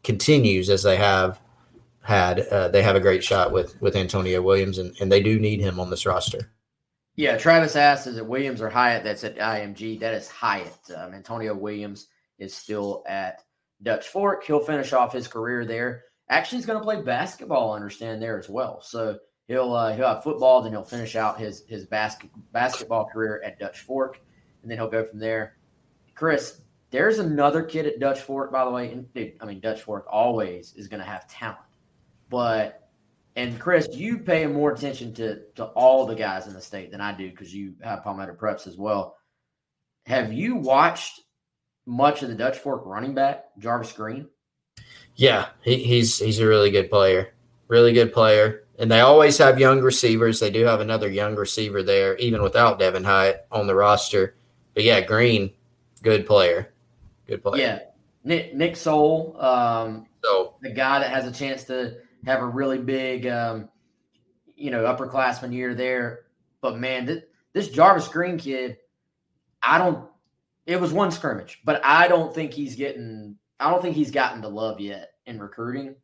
[0.04, 1.40] continues as they have
[2.00, 2.40] had.
[2.40, 5.60] Uh, they have a great shot with with Antonio Williams, and, and they do need
[5.60, 6.50] him on this roster.
[7.14, 10.00] Yeah, Travis asked, is it Williams or Hyatt that's at IMG?
[10.00, 10.78] That is Hyatt.
[10.96, 13.42] Um, Antonio Williams is still at
[13.82, 14.44] Dutch Fork.
[14.44, 16.04] He'll finish off his career there.
[16.30, 18.80] Actually, he's going to play basketball, I understand, there as well.
[18.80, 23.42] So he'll uh, he'll have football, then he'll finish out his his basket, basketball career
[23.44, 24.18] at Dutch Fork.
[24.62, 25.56] and then he'll go from there.
[26.14, 26.61] Chris,
[26.92, 28.92] there's another kid at Dutch Fork, by the way.
[28.92, 31.58] And dude, I mean, Dutch Fork always is going to have talent,
[32.30, 32.78] but
[33.34, 37.00] and Chris, you pay more attention to to all the guys in the state than
[37.00, 39.16] I do because you have Palmetto Preps as well.
[40.06, 41.20] Have you watched
[41.86, 44.28] much of the Dutch Fork running back Jarvis Green?
[45.16, 47.32] Yeah, he, he's he's a really good player,
[47.68, 50.40] really good player, and they always have young receivers.
[50.40, 54.36] They do have another young receiver there, even without Devin Hyatt on the roster.
[54.74, 55.52] But yeah, Green,
[56.02, 56.72] good player,
[57.26, 57.62] good player.
[57.62, 57.78] Yeah,
[58.24, 62.78] Nick Nick Soul, um, so the guy that has a chance to have a really
[62.78, 63.68] big, um,
[64.56, 66.20] you know, upperclassman year there.
[66.60, 68.78] But man, th- this Jarvis Green kid,
[69.62, 70.08] I don't.
[70.66, 73.36] It was one scrimmage, but I don't think he's getting.
[73.58, 75.96] I don't think he's gotten the love yet in recruiting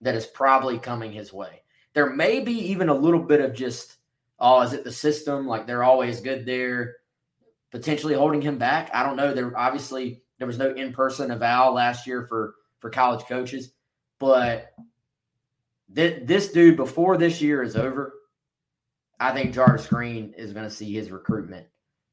[0.00, 1.62] that is probably coming his way.
[1.94, 3.96] There may be even a little bit of just,
[4.38, 5.46] oh, is it the system?
[5.46, 6.96] Like they're always good there,
[7.70, 8.90] potentially holding him back.
[8.94, 9.34] I don't know.
[9.34, 13.72] They're obviously there was no in person eval last year for for college coaches,
[14.18, 14.72] but
[15.94, 18.14] th- this dude before this year is over,
[19.20, 21.66] I think Jarvis Green is going to see his recruitment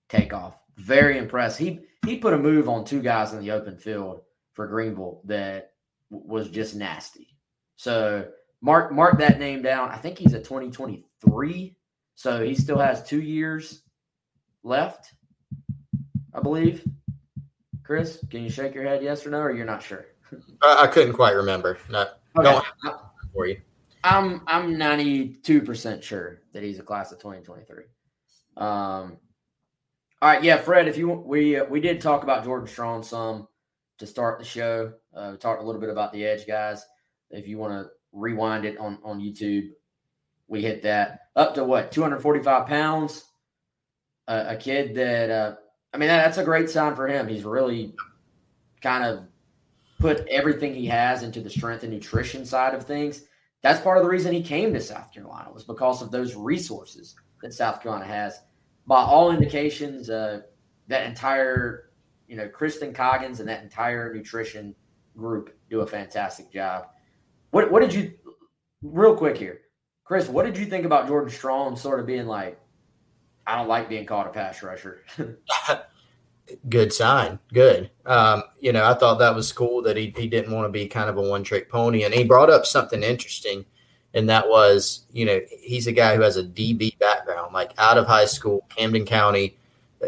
[0.09, 0.59] take off.
[0.75, 1.57] Very impressed.
[1.57, 4.21] He he put a move on two guys in the open field
[4.53, 5.71] for Greenville that
[6.11, 7.30] w- was just nasty.
[7.78, 8.28] So
[8.59, 9.89] mark mark that name down.
[9.89, 11.78] I think he's a 2023,
[12.15, 13.84] so he still has two years
[14.63, 15.13] left,
[16.34, 16.84] I believe.
[17.88, 20.07] Chris, can you shake your head yes or no, or you're not sure?
[20.61, 21.77] I, I couldn't quite remember.
[21.89, 22.43] Not Okay.
[22.51, 22.99] don't have
[23.33, 23.61] for you.
[24.03, 27.85] I'm I'm 92% sure that he's a class of 2023.
[28.57, 29.17] Um
[30.19, 33.47] all right, yeah, Fred, if you we uh, we did talk about Jordan Strong some
[33.99, 34.91] to start the show.
[35.15, 36.85] Uh, we talked a little bit about the edge guys.
[37.29, 39.69] If you want to rewind it on on YouTube,
[40.47, 43.23] we hit that up to what 245 pounds.
[44.27, 45.55] Uh, a kid that uh,
[45.93, 47.27] I mean that's a great sign for him.
[47.27, 47.93] He's really
[48.81, 49.23] kind of
[49.99, 53.23] put everything he has into the strength and nutrition side of things
[53.61, 57.15] that's part of the reason he came to South Carolina was because of those resources
[57.41, 58.39] that South Carolina has.
[58.85, 60.41] By all indications, uh,
[60.88, 61.89] that entire,
[62.27, 64.75] you know, Kristen Coggins and that entire nutrition
[65.17, 66.88] group do a fantastic job.
[67.51, 68.13] What what did you
[68.81, 69.61] real quick here,
[70.05, 70.29] Chris?
[70.29, 72.59] What did you think about Jordan Strong sort of being like,
[73.47, 75.05] I don't like being called a pass rusher?
[76.69, 77.39] good sign.
[77.53, 77.89] Good.
[78.05, 80.85] Um, you know, I thought that was cool that he, he didn't want to be
[80.85, 82.03] kind of a one trick pony.
[82.03, 83.65] And he brought up something interesting,
[84.13, 87.97] and that was, you know, he's a guy who has a DB background, like out
[87.97, 89.57] of high school, Camden County.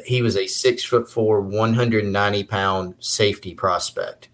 [0.06, 4.28] He was a six foot four, 190 pound safety prospect.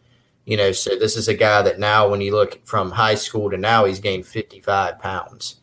[0.46, 3.52] You know, so this is a guy that now, when you look from high school
[3.52, 5.62] to now, he's gained 55 pounds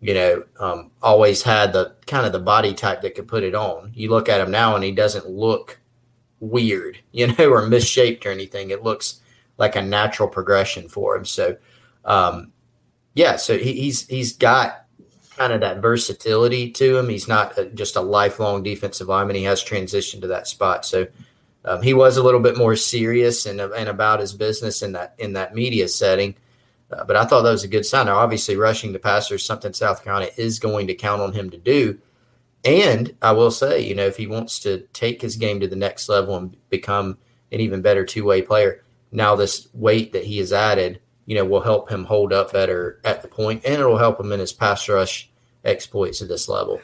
[0.00, 3.54] you know, um, always had the kind of the body type that could put it
[3.54, 3.92] on.
[3.94, 5.80] You look at him now and he doesn't look
[6.40, 8.70] weird, you know, or misshaped or anything.
[8.70, 9.20] It looks
[9.56, 11.24] like a natural progression for him.
[11.24, 11.56] So,
[12.04, 12.52] um,
[13.14, 14.86] yeah, so he, he's he's got
[15.36, 17.08] kind of that versatility to him.
[17.08, 19.36] He's not a, just a lifelong defensive lineman.
[19.36, 20.84] He has transitioned to that spot.
[20.84, 21.06] So
[21.64, 25.14] um, he was a little bit more serious and and about his business in that
[25.18, 26.34] in that media setting.
[26.94, 28.06] Uh, but I thought that was a good sign.
[28.06, 31.50] Now, obviously, rushing the passer is something South Carolina is going to count on him
[31.50, 31.98] to do.
[32.64, 35.76] And I will say, you know, if he wants to take his game to the
[35.76, 37.18] next level and become
[37.52, 38.82] an even better two way player,
[39.12, 43.00] now this weight that he has added, you know, will help him hold up better
[43.04, 45.30] at the point, and it will help him in his pass rush
[45.64, 46.80] exploits at this level.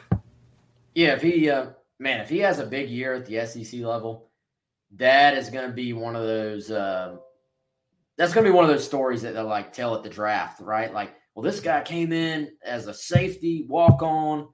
[0.93, 1.67] Yeah, if he uh,
[1.99, 4.29] man, if he has a big year at the SEC level,
[4.97, 6.69] that is going to be one of those.
[6.69, 7.17] Uh,
[8.21, 10.61] that's going to be one of those stories that they'll like tell at the draft,
[10.61, 10.93] right?
[10.93, 14.47] Like, well, this guy came in as a safety walk on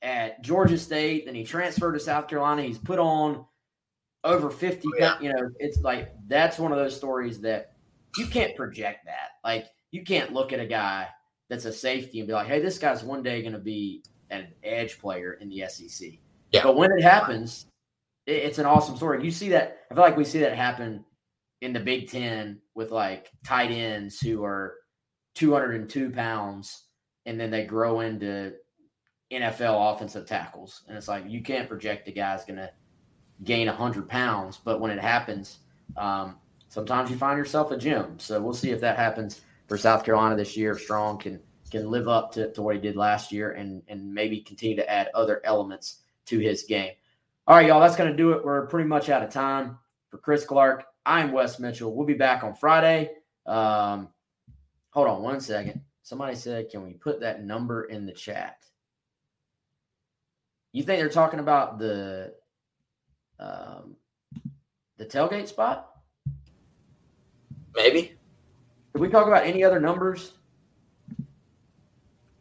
[0.00, 2.62] at Georgia State, then he transferred to South Carolina.
[2.62, 3.44] He's put on
[4.24, 5.20] over 50, Yeah.
[5.20, 7.72] you know, it's like that's one of those stories that
[8.16, 9.32] you can't project that.
[9.44, 11.06] Like, you can't look at a guy
[11.50, 14.48] that's a safety and be like, hey, this guy's one day going to be an
[14.64, 16.12] edge player in the SEC.
[16.50, 16.62] Yeah.
[16.62, 17.66] But when it happens,
[18.26, 19.22] it's an awesome story.
[19.22, 21.04] You see that, I feel like we see that happen
[21.60, 24.74] in the Big Ten with like tight ends who are
[25.34, 26.84] 202 pounds
[27.24, 28.54] and then they grow into
[29.32, 30.82] NFL offensive tackles.
[30.88, 32.70] And it's like you can't project a guy's going to
[33.44, 35.58] gain 100 pounds, but when it happens,
[35.96, 36.36] um,
[36.68, 38.18] sometimes you find yourself a gym.
[38.18, 40.72] So we'll see if that happens for South Carolina this year.
[40.72, 41.40] If Strong can
[41.70, 44.88] can live up to, to what he did last year and and maybe continue to
[44.88, 46.92] add other elements to his game.
[47.48, 48.44] All right, y'all, that's going to do it.
[48.44, 49.78] We're pretty much out of time.
[50.10, 51.94] For Chris Clark, I'm Wes Mitchell.
[51.94, 53.12] We'll be back on Friday.
[53.46, 54.08] Um,
[54.90, 55.80] hold on one second.
[56.02, 58.58] Somebody said, can we put that number in the chat?
[60.72, 62.34] You think they're talking about the
[63.38, 63.96] Um,
[64.98, 65.90] the tailgate spot.
[67.74, 68.16] Maybe
[68.94, 70.32] Did we talk about any other numbers?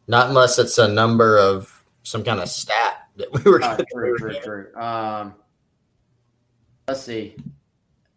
[0.07, 3.61] not unless it's a number of some kind of stat that we were.
[3.61, 4.75] Uh, true, true, true.
[4.75, 5.33] Um,
[6.87, 7.35] let's see.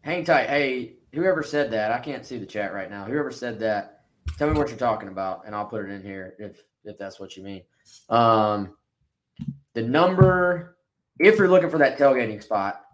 [0.09, 0.49] Hang tight.
[0.49, 3.05] Hey, whoever said that, I can't see the chat right now.
[3.05, 4.05] Whoever said that,
[4.39, 7.21] tell me what you're talking about, and I'll put it in here if if that's
[7.21, 7.61] what you mean.
[8.09, 8.75] Um,
[9.75, 10.79] the number,
[11.19, 12.87] if you're looking for that tailgating spot,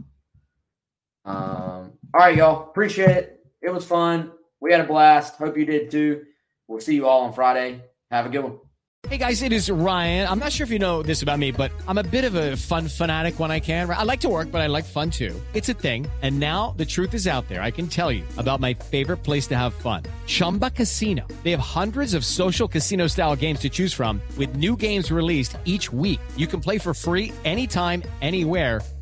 [1.25, 2.71] Um, all right, y'all.
[2.71, 3.38] Appreciate it.
[3.61, 4.33] It was fun.
[4.61, 5.37] We had a blast.
[5.37, 6.25] Hope you did too.
[6.67, 7.83] We'll see you all on Friday.
[8.11, 8.59] Have a good one.
[9.07, 10.27] Hey guys, it is Ryan.
[10.27, 12.57] I'm not sure if you know this about me, but I'm a bit of a
[12.57, 13.89] fun fanatic when I can.
[13.89, 15.41] I like to work, but I like fun too.
[15.55, 16.09] It's a thing.
[16.21, 17.63] And now the truth is out there.
[17.63, 21.27] I can tell you about my favorite place to have fun Chumba Casino.
[21.45, 25.57] They have hundreds of social casino style games to choose from, with new games released
[25.65, 26.21] each week.
[26.37, 28.81] You can play for free anytime, anywhere.